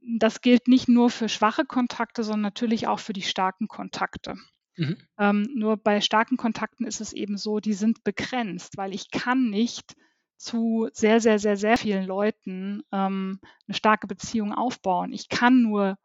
das 0.00 0.40
gilt 0.40 0.68
nicht 0.68 0.88
nur 0.88 1.10
für 1.10 1.28
schwache 1.28 1.64
Kontakte, 1.64 2.24
sondern 2.24 2.42
natürlich 2.42 2.86
auch 2.86 2.98
für 3.00 3.12
die 3.12 3.22
starken 3.22 3.68
Kontakte. 3.68 4.36
Mhm. 4.76 4.96
Ähm, 5.18 5.48
nur 5.54 5.76
bei 5.76 6.00
starken 6.00 6.36
Kontakten 6.36 6.86
ist 6.86 7.00
es 7.00 7.12
eben 7.12 7.36
so, 7.36 7.58
die 7.60 7.74
sind 7.74 8.04
begrenzt, 8.04 8.76
weil 8.76 8.94
ich 8.94 9.10
kann 9.10 9.50
nicht 9.50 9.96
zu 10.36 10.88
sehr, 10.92 11.20
sehr, 11.20 11.38
sehr, 11.40 11.56
sehr 11.56 11.76
vielen 11.76 12.06
Leuten 12.06 12.82
ähm, 12.92 13.40
eine 13.66 13.74
starke 13.74 14.06
Beziehung 14.06 14.54
aufbauen. 14.54 15.12
Ich 15.12 15.28
kann 15.28 15.62
nur, 15.62 15.98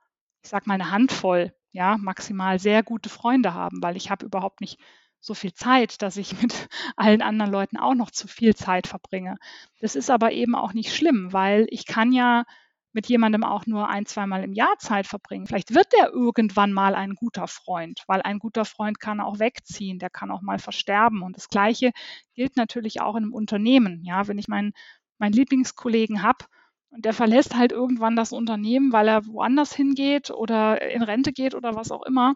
ich 0.43 0.49
sag 0.49 0.65
mal, 0.65 0.73
eine 0.73 0.89
Handvoll, 0.89 1.53
ja, 1.73 1.97
maximal 1.97 2.59
sehr 2.59 2.83
gute 2.83 3.09
Freunde 3.09 3.53
haben, 3.53 3.81
weil 3.81 3.97
ich 3.97 4.09
habe 4.09 4.25
überhaupt 4.25 4.61
nicht 4.61 4.79
so 5.19 5.33
viel 5.33 5.53
Zeit, 5.53 6.01
dass 6.01 6.17
ich 6.17 6.39
mit 6.41 6.69
allen 6.95 7.21
anderen 7.21 7.51
Leuten 7.51 7.77
auch 7.77 7.95
noch 7.95 8.11
zu 8.11 8.27
viel 8.27 8.55
Zeit 8.55 8.87
verbringe. 8.87 9.35
Das 9.81 9.95
ist 9.95 10.09
aber 10.09 10.31
eben 10.31 10.55
auch 10.55 10.73
nicht 10.73 10.95
schlimm, 10.95 11.33
weil 11.33 11.65
ich 11.69 11.85
kann 11.85 12.11
ja 12.11 12.45
mit 12.95 13.07
jemandem 13.07 13.43
auch 13.43 13.65
nur 13.65 13.89
ein, 13.89 14.05
zweimal 14.05 14.43
im 14.43 14.53
Jahr 14.53 14.77
Zeit 14.77 15.07
verbringen. 15.07 15.47
Vielleicht 15.47 15.73
wird 15.73 15.91
der 15.93 16.11
irgendwann 16.11 16.71
mal 16.71 16.93
ein 16.93 17.15
guter 17.15 17.47
Freund, 17.47 18.03
weil 18.05 18.21
ein 18.21 18.37
guter 18.37 18.65
Freund 18.65 18.99
kann 18.99 19.19
auch 19.19 19.39
wegziehen, 19.39 19.97
der 19.97 20.11
kann 20.11 20.29
auch 20.29 20.43
mal 20.43 20.59
versterben. 20.59 21.23
Und 21.23 21.35
das 21.35 21.49
Gleiche 21.49 21.91
gilt 22.35 22.55
natürlich 22.55 23.01
auch 23.01 23.15
in 23.15 23.23
einem 23.23 23.33
Unternehmen. 23.33 24.03
Ja, 24.03 24.27
wenn 24.27 24.37
ich 24.37 24.47
meinen, 24.47 24.73
meinen 25.17 25.33
Lieblingskollegen 25.33 26.21
habe 26.21 26.45
und 26.93 27.05
der 27.05 27.13
verlässt 27.13 27.55
halt 27.55 27.71
irgendwann 27.71 28.15
das 28.15 28.31
Unternehmen, 28.31 28.93
weil 28.93 29.07
er 29.07 29.25
woanders 29.25 29.73
hingeht 29.73 30.29
oder 30.29 30.81
in 30.81 31.01
Rente 31.01 31.33
geht 31.33 31.55
oder 31.55 31.75
was 31.75 31.91
auch 31.91 32.03
immer, 32.03 32.35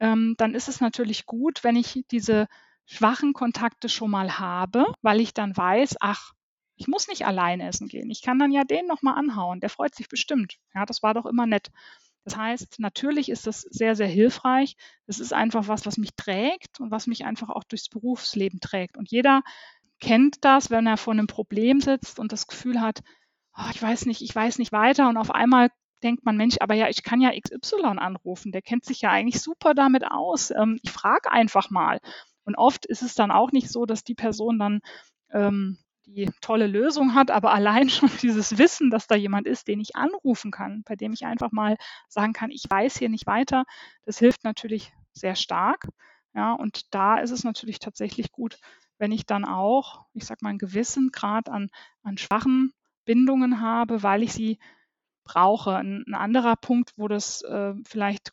ähm, 0.00 0.34
dann 0.38 0.54
ist 0.54 0.68
es 0.68 0.80
natürlich 0.80 1.26
gut, 1.26 1.62
wenn 1.62 1.76
ich 1.76 2.02
diese 2.10 2.46
schwachen 2.86 3.34
Kontakte 3.34 3.88
schon 3.88 4.10
mal 4.10 4.38
habe, 4.38 4.86
weil 5.02 5.20
ich 5.20 5.34
dann 5.34 5.56
weiß, 5.56 5.96
ach, 6.00 6.32
ich 6.76 6.88
muss 6.88 7.08
nicht 7.08 7.26
alleine 7.26 7.68
essen 7.68 7.88
gehen. 7.88 8.10
Ich 8.10 8.22
kann 8.22 8.38
dann 8.38 8.52
ja 8.52 8.64
den 8.64 8.86
nochmal 8.86 9.18
anhauen. 9.18 9.60
Der 9.60 9.68
freut 9.68 9.94
sich 9.94 10.08
bestimmt. 10.08 10.56
Ja, 10.74 10.86
das 10.86 11.02
war 11.02 11.12
doch 11.12 11.26
immer 11.26 11.46
nett. 11.46 11.68
Das 12.24 12.36
heißt, 12.36 12.80
natürlich 12.80 13.28
ist 13.28 13.46
das 13.46 13.60
sehr, 13.62 13.94
sehr 13.94 14.08
hilfreich. 14.08 14.76
Es 15.06 15.20
ist 15.20 15.34
einfach 15.34 15.68
was, 15.68 15.84
was 15.84 15.98
mich 15.98 16.14
trägt 16.16 16.80
und 16.80 16.90
was 16.90 17.06
mich 17.06 17.24
einfach 17.26 17.50
auch 17.50 17.64
durchs 17.64 17.90
Berufsleben 17.90 18.60
trägt. 18.60 18.96
Und 18.96 19.10
jeder 19.10 19.42
kennt 20.00 20.44
das, 20.44 20.70
wenn 20.70 20.86
er 20.86 20.96
vor 20.96 21.12
einem 21.12 21.26
Problem 21.26 21.80
sitzt 21.80 22.18
und 22.18 22.32
das 22.32 22.46
Gefühl 22.46 22.80
hat, 22.80 23.00
oh, 23.60 23.70
ich 23.72 23.82
weiß 23.82 24.06
nicht, 24.06 24.22
ich 24.22 24.34
weiß 24.34 24.58
nicht 24.58 24.72
weiter 24.72 25.08
und 25.08 25.16
auf 25.16 25.30
einmal 25.30 25.70
denkt 26.02 26.24
man, 26.24 26.36
Mensch, 26.36 26.56
aber 26.60 26.74
ja, 26.74 26.88
ich 26.88 27.02
kann 27.02 27.20
ja 27.20 27.30
XY 27.30 27.98
anrufen, 27.98 28.52
der 28.52 28.62
kennt 28.62 28.84
sich 28.84 29.02
ja 29.02 29.10
eigentlich 29.10 29.42
super 29.42 29.74
damit 29.74 30.10
aus. 30.10 30.50
Ähm, 30.50 30.78
ich 30.82 30.90
frage 30.90 31.30
einfach 31.30 31.70
mal. 31.70 32.00
Und 32.44 32.56
oft 32.56 32.86
ist 32.86 33.02
es 33.02 33.14
dann 33.14 33.30
auch 33.30 33.52
nicht 33.52 33.70
so, 33.70 33.84
dass 33.84 34.02
die 34.02 34.14
Person 34.14 34.58
dann 34.58 34.80
ähm, 35.30 35.78
die 36.06 36.30
tolle 36.40 36.66
Lösung 36.66 37.14
hat, 37.14 37.30
aber 37.30 37.52
allein 37.52 37.88
schon 37.90 38.10
dieses 38.22 38.58
Wissen, 38.58 38.90
dass 38.90 39.06
da 39.06 39.14
jemand 39.14 39.46
ist, 39.46 39.68
den 39.68 39.80
ich 39.80 39.94
anrufen 39.94 40.50
kann, 40.50 40.82
bei 40.84 40.96
dem 40.96 41.12
ich 41.12 41.26
einfach 41.26 41.52
mal 41.52 41.76
sagen 42.08 42.32
kann, 42.32 42.50
ich 42.50 42.64
weiß 42.68 42.96
hier 42.96 43.10
nicht 43.10 43.26
weiter, 43.26 43.64
das 44.04 44.18
hilft 44.18 44.44
natürlich 44.44 44.92
sehr 45.12 45.36
stark. 45.36 45.88
Ja, 46.34 46.52
und 46.52 46.94
da 46.94 47.18
ist 47.18 47.32
es 47.32 47.44
natürlich 47.44 47.80
tatsächlich 47.80 48.30
gut, 48.30 48.58
wenn 48.98 49.12
ich 49.12 49.26
dann 49.26 49.44
auch, 49.44 50.06
ich 50.14 50.24
sag 50.24 50.42
mal, 50.42 50.50
einen 50.50 50.58
gewissen 50.58 51.10
Grad 51.10 51.48
an, 51.48 51.70
an 52.02 52.18
schwachen 52.18 52.72
Bindungen 53.10 53.60
habe, 53.60 54.04
weil 54.04 54.22
ich 54.22 54.32
sie 54.32 54.60
brauche. 55.24 55.74
Ein, 55.74 56.04
ein 56.06 56.14
anderer 56.14 56.54
Punkt, 56.54 56.92
wo 56.96 57.08
das 57.08 57.42
äh, 57.42 57.74
vielleicht 57.84 58.32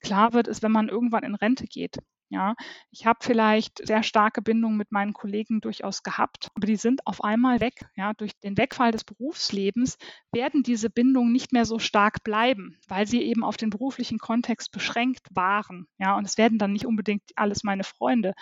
klar 0.00 0.32
wird, 0.32 0.48
ist, 0.48 0.62
wenn 0.62 0.72
man 0.72 0.88
irgendwann 0.88 1.24
in 1.24 1.34
Rente 1.34 1.66
geht. 1.66 1.98
Ja, 2.30 2.54
ich 2.90 3.04
habe 3.04 3.18
vielleicht 3.20 3.86
sehr 3.86 4.02
starke 4.02 4.40
Bindungen 4.40 4.78
mit 4.78 4.92
meinen 4.92 5.12
Kollegen 5.12 5.60
durchaus 5.60 6.02
gehabt, 6.02 6.48
aber 6.54 6.66
die 6.66 6.76
sind 6.76 7.06
auf 7.06 7.22
einmal 7.22 7.60
weg. 7.60 7.90
Ja, 7.96 8.14
durch 8.14 8.32
den 8.40 8.56
Wegfall 8.56 8.92
des 8.92 9.04
Berufslebens 9.04 9.98
werden 10.32 10.62
diese 10.62 10.88
Bindungen 10.88 11.30
nicht 11.30 11.52
mehr 11.52 11.66
so 11.66 11.78
stark 11.78 12.24
bleiben, 12.24 12.78
weil 12.88 13.06
sie 13.06 13.20
eben 13.22 13.44
auf 13.44 13.58
den 13.58 13.68
beruflichen 13.68 14.18
Kontext 14.18 14.72
beschränkt 14.72 15.26
waren. 15.32 15.86
Ja, 15.98 16.16
und 16.16 16.24
es 16.24 16.38
werden 16.38 16.58
dann 16.58 16.72
nicht 16.72 16.86
unbedingt 16.86 17.24
alles 17.36 17.62
meine 17.62 17.84
Freunde. 17.84 18.32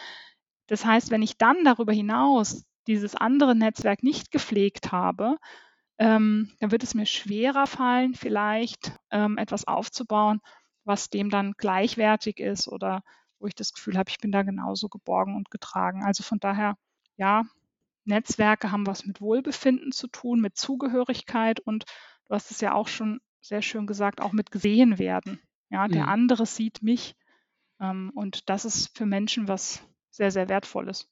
Das 0.68 0.84
heißt, 0.84 1.10
wenn 1.10 1.22
ich 1.22 1.38
dann 1.38 1.64
darüber 1.64 1.92
hinaus 1.92 2.64
dieses 2.86 3.14
andere 3.14 3.54
Netzwerk 3.54 4.02
nicht 4.02 4.30
gepflegt 4.30 4.92
habe, 4.92 5.36
ähm, 5.98 6.50
dann 6.60 6.70
wird 6.72 6.82
es 6.82 6.94
mir 6.94 7.06
schwerer 7.06 7.66
fallen, 7.66 8.14
vielleicht 8.14 8.92
ähm, 9.10 9.38
etwas 9.38 9.66
aufzubauen, 9.66 10.40
was 10.84 11.10
dem 11.10 11.30
dann 11.30 11.52
gleichwertig 11.56 12.38
ist 12.38 12.68
oder 12.68 13.02
wo 13.38 13.46
ich 13.46 13.54
das 13.54 13.72
Gefühl 13.72 13.98
habe, 13.98 14.10
ich 14.10 14.18
bin 14.18 14.32
da 14.32 14.42
genauso 14.42 14.88
geborgen 14.88 15.36
und 15.36 15.50
getragen. 15.50 16.04
Also 16.04 16.22
von 16.22 16.38
daher, 16.38 16.76
ja, 17.16 17.44
Netzwerke 18.04 18.70
haben 18.70 18.86
was 18.86 19.04
mit 19.04 19.20
Wohlbefinden 19.20 19.92
zu 19.92 20.06
tun, 20.06 20.40
mit 20.40 20.56
Zugehörigkeit 20.56 21.60
und 21.60 21.84
du 22.26 22.34
hast 22.34 22.50
es 22.50 22.60
ja 22.60 22.72
auch 22.72 22.88
schon 22.88 23.20
sehr 23.40 23.62
schön 23.62 23.86
gesagt, 23.86 24.20
auch 24.20 24.32
mit 24.32 24.50
gesehen 24.50 24.98
werden. 24.98 25.40
Ja, 25.70 25.88
der 25.88 26.04
mhm. 26.04 26.08
andere 26.08 26.46
sieht 26.46 26.82
mich 26.82 27.16
ähm, 27.80 28.12
und 28.14 28.48
das 28.48 28.64
ist 28.64 28.96
für 28.96 29.06
Menschen 29.06 29.48
was 29.48 29.82
sehr, 30.10 30.30
sehr 30.30 30.48
Wertvolles. 30.48 31.08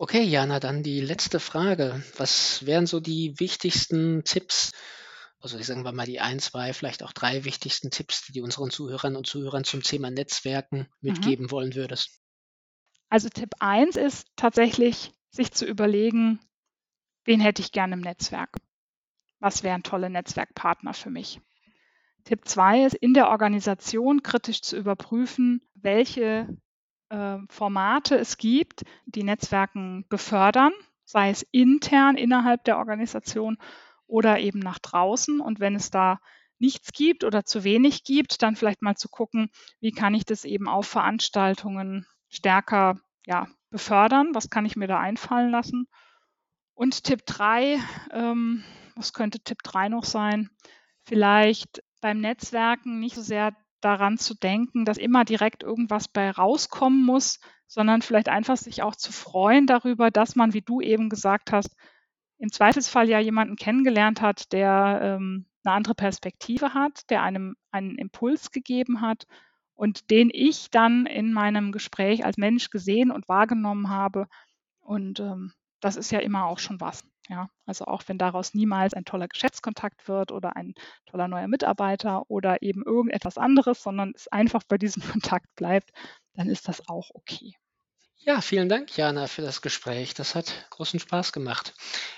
Okay, 0.00 0.22
Jana, 0.22 0.60
dann 0.60 0.84
die 0.84 1.00
letzte 1.00 1.40
Frage. 1.40 2.04
Was 2.16 2.64
wären 2.64 2.86
so 2.86 3.00
die 3.00 3.34
wichtigsten 3.40 4.22
Tipps, 4.22 4.70
also 5.40 5.58
ich 5.58 5.66
sagen 5.66 5.84
wir 5.84 5.90
mal 5.90 6.06
die 6.06 6.20
ein, 6.20 6.38
zwei, 6.38 6.72
vielleicht 6.72 7.02
auch 7.02 7.12
drei 7.12 7.44
wichtigsten 7.44 7.90
Tipps, 7.90 8.22
die 8.26 8.38
du 8.38 8.44
unseren 8.44 8.70
Zuhörern 8.70 9.16
und 9.16 9.26
Zuhörern 9.26 9.64
zum 9.64 9.82
Thema 9.82 10.12
Netzwerken 10.12 10.78
mhm. 10.78 10.86
mitgeben 11.00 11.46
mhm. 11.46 11.50
wollen 11.50 11.74
würdest? 11.74 12.20
Also 13.08 13.28
Tipp 13.28 13.50
1 13.58 13.96
ist 13.96 14.28
tatsächlich, 14.36 15.12
sich 15.30 15.50
zu 15.50 15.66
überlegen, 15.66 16.38
wen 17.24 17.40
hätte 17.40 17.60
ich 17.60 17.72
gerne 17.72 17.94
im 17.94 18.00
Netzwerk? 18.00 18.56
Was 19.40 19.64
wären 19.64 19.82
tolle 19.82 20.10
Netzwerkpartner 20.10 20.94
für 20.94 21.10
mich? 21.10 21.40
Tipp 22.22 22.46
2 22.46 22.84
ist, 22.84 22.94
in 22.94 23.14
der 23.14 23.30
Organisation 23.30 24.22
kritisch 24.22 24.62
zu 24.62 24.76
überprüfen, 24.76 25.60
welche 25.74 26.46
äh, 27.10 27.38
Formate 27.48 28.16
es 28.16 28.36
gibt, 28.36 28.84
die 29.06 29.22
Netzwerken 29.22 30.06
befördern, 30.08 30.72
sei 31.04 31.30
es 31.30 31.46
intern 31.50 32.16
innerhalb 32.16 32.64
der 32.64 32.78
Organisation 32.78 33.58
oder 34.06 34.38
eben 34.38 34.58
nach 34.58 34.78
draußen. 34.78 35.40
Und 35.40 35.60
wenn 35.60 35.74
es 35.74 35.90
da 35.90 36.20
nichts 36.58 36.92
gibt 36.92 37.24
oder 37.24 37.44
zu 37.44 37.64
wenig 37.64 38.04
gibt, 38.04 38.42
dann 38.42 38.56
vielleicht 38.56 38.82
mal 38.82 38.96
zu 38.96 39.08
gucken, 39.08 39.50
wie 39.80 39.92
kann 39.92 40.14
ich 40.14 40.24
das 40.24 40.44
eben 40.44 40.68
auf 40.68 40.86
Veranstaltungen 40.86 42.06
stärker 42.28 43.00
ja, 43.26 43.46
befördern, 43.70 44.34
was 44.34 44.50
kann 44.50 44.66
ich 44.66 44.76
mir 44.76 44.88
da 44.88 44.98
einfallen 44.98 45.50
lassen. 45.50 45.86
Und 46.74 47.04
Tipp 47.04 47.22
3, 47.26 47.78
ähm, 48.12 48.64
was 48.96 49.12
könnte 49.12 49.40
Tipp 49.40 49.62
3 49.62 49.88
noch 49.88 50.04
sein? 50.04 50.50
Vielleicht 51.04 51.82
beim 52.00 52.20
Netzwerken 52.20 53.00
nicht 53.00 53.14
so 53.14 53.22
sehr 53.22 53.54
daran 53.80 54.18
zu 54.18 54.34
denken, 54.34 54.84
dass 54.84 54.98
immer 54.98 55.24
direkt 55.24 55.62
irgendwas 55.62 56.08
bei 56.08 56.30
rauskommen 56.30 57.04
muss, 57.04 57.40
sondern 57.66 58.02
vielleicht 58.02 58.28
einfach 58.28 58.56
sich 58.56 58.82
auch 58.82 58.96
zu 58.96 59.12
freuen 59.12 59.66
darüber, 59.66 60.10
dass 60.10 60.36
man, 60.36 60.54
wie 60.54 60.62
du 60.62 60.80
eben 60.80 61.08
gesagt 61.08 61.52
hast, 61.52 61.76
im 62.38 62.50
Zweifelsfall 62.50 63.08
ja 63.08 63.18
jemanden 63.18 63.56
kennengelernt 63.56 64.20
hat, 64.20 64.52
der 64.52 65.00
ähm, 65.02 65.46
eine 65.64 65.74
andere 65.74 65.94
Perspektive 65.94 66.74
hat, 66.74 67.10
der 67.10 67.22
einem 67.22 67.56
einen 67.70 67.96
Impuls 67.96 68.50
gegeben 68.50 69.00
hat 69.00 69.26
und 69.74 70.10
den 70.10 70.30
ich 70.32 70.70
dann 70.70 71.06
in 71.06 71.32
meinem 71.32 71.72
Gespräch 71.72 72.24
als 72.24 72.36
Mensch 72.36 72.70
gesehen 72.70 73.10
und 73.10 73.28
wahrgenommen 73.28 73.90
habe. 73.90 74.26
Und 74.80 75.20
ähm, 75.20 75.52
das 75.80 75.96
ist 75.96 76.10
ja 76.10 76.20
immer 76.20 76.46
auch 76.46 76.58
schon 76.58 76.80
was. 76.80 77.04
Ja, 77.28 77.50
also 77.66 77.84
auch 77.86 78.02
wenn 78.06 78.18
daraus 78.18 78.54
niemals 78.54 78.92
ein 78.94 79.04
toller 79.04 79.28
Geschäftskontakt 79.28 80.08
wird 80.08 80.32
oder 80.32 80.56
ein 80.56 80.74
toller 81.06 81.28
neuer 81.28 81.46
Mitarbeiter 81.48 82.30
oder 82.30 82.62
eben 82.62 82.82
irgendetwas 82.84 83.36
anderes, 83.38 83.82
sondern 83.82 84.12
es 84.14 84.28
einfach 84.28 84.62
bei 84.66 84.78
diesem 84.78 85.02
Kontakt 85.22 85.54
bleibt, 85.56 85.90
dann 86.34 86.48
ist 86.48 86.68
das 86.68 86.88
auch 86.88 87.10
okay. 87.14 87.54
Ja, 88.20 88.40
vielen 88.40 88.68
Dank, 88.68 88.96
Jana, 88.96 89.28
für 89.28 89.42
das 89.42 89.62
Gespräch. 89.62 90.12
Das 90.12 90.34
hat 90.34 90.52
großen 90.70 90.98
Spaß 90.98 91.32
gemacht. 91.32 91.72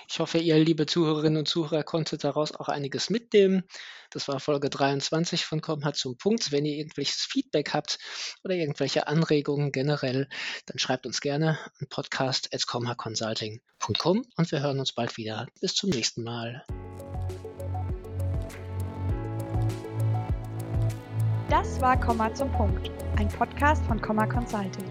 Ich 0.09 0.17
hoffe, 0.19 0.39
ihr, 0.39 0.57
liebe 0.57 0.87
Zuhörerinnen 0.87 1.37
und 1.37 1.47
Zuhörer, 1.47 1.83
konntet 1.83 2.23
daraus 2.23 2.51
auch 2.53 2.69
einiges 2.69 3.11
mitnehmen. 3.11 3.63
Das 4.09 4.27
war 4.27 4.39
Folge 4.39 4.71
23 4.71 5.45
von 5.45 5.61
Komm 5.61 5.85
hat 5.85 5.95
zum 5.95 6.17
Punkt. 6.17 6.51
Wenn 6.51 6.65
ihr 6.65 6.75
irgendwelches 6.75 7.21
Feedback 7.21 7.73
habt 7.73 7.99
oder 8.43 8.55
irgendwelche 8.55 9.07
Anregungen 9.07 9.71
generell, 9.71 10.27
dann 10.65 10.79
schreibt 10.79 11.05
uns 11.05 11.21
gerne 11.21 11.59
an 11.79 11.87
podcast.comhaconsulting.com 11.87 14.25
und 14.35 14.51
wir 14.51 14.61
hören 14.61 14.79
uns 14.79 14.93
bald 14.93 15.17
wieder. 15.17 15.45
Bis 15.61 15.75
zum 15.75 15.91
nächsten 15.91 16.23
Mal. 16.23 16.65
Das 21.49 21.79
war 21.79 21.99
Komma 21.99 22.33
zum 22.33 22.51
Punkt, 22.51 22.89
ein 23.17 23.27
Podcast 23.27 23.85
von 23.85 24.01
Komma 24.01 24.25
Consulting. 24.25 24.90